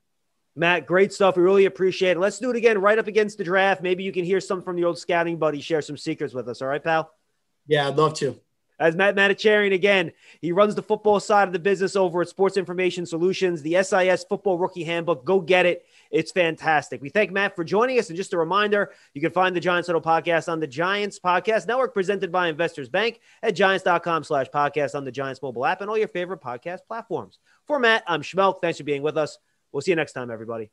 [0.55, 1.37] Matt, great stuff.
[1.37, 2.19] We really appreciate it.
[2.19, 3.81] Let's do it again right up against the draft.
[3.81, 6.61] Maybe you can hear some from the old scouting buddy, share some secrets with us.
[6.61, 7.11] All right, pal?
[7.67, 8.39] Yeah, I'd love to.
[8.79, 12.57] As Matt Manocherian again, he runs the football side of the business over at Sports
[12.57, 15.23] Information Solutions, the SIS Football Rookie Handbook.
[15.23, 15.85] Go get it.
[16.11, 17.01] It's fantastic.
[17.01, 18.09] We thank Matt for joining us.
[18.09, 21.67] And just a reminder, you can find the Giants Huddle podcast on the Giants Podcast
[21.67, 25.89] Network, presented by Investors Bank at giants.com slash podcast on the Giants mobile app and
[25.89, 27.39] all your favorite podcast platforms.
[27.65, 28.61] For Matt, I'm Schmeelk.
[28.61, 29.37] Thanks for being with us.
[29.71, 30.71] We'll see you next time, everybody.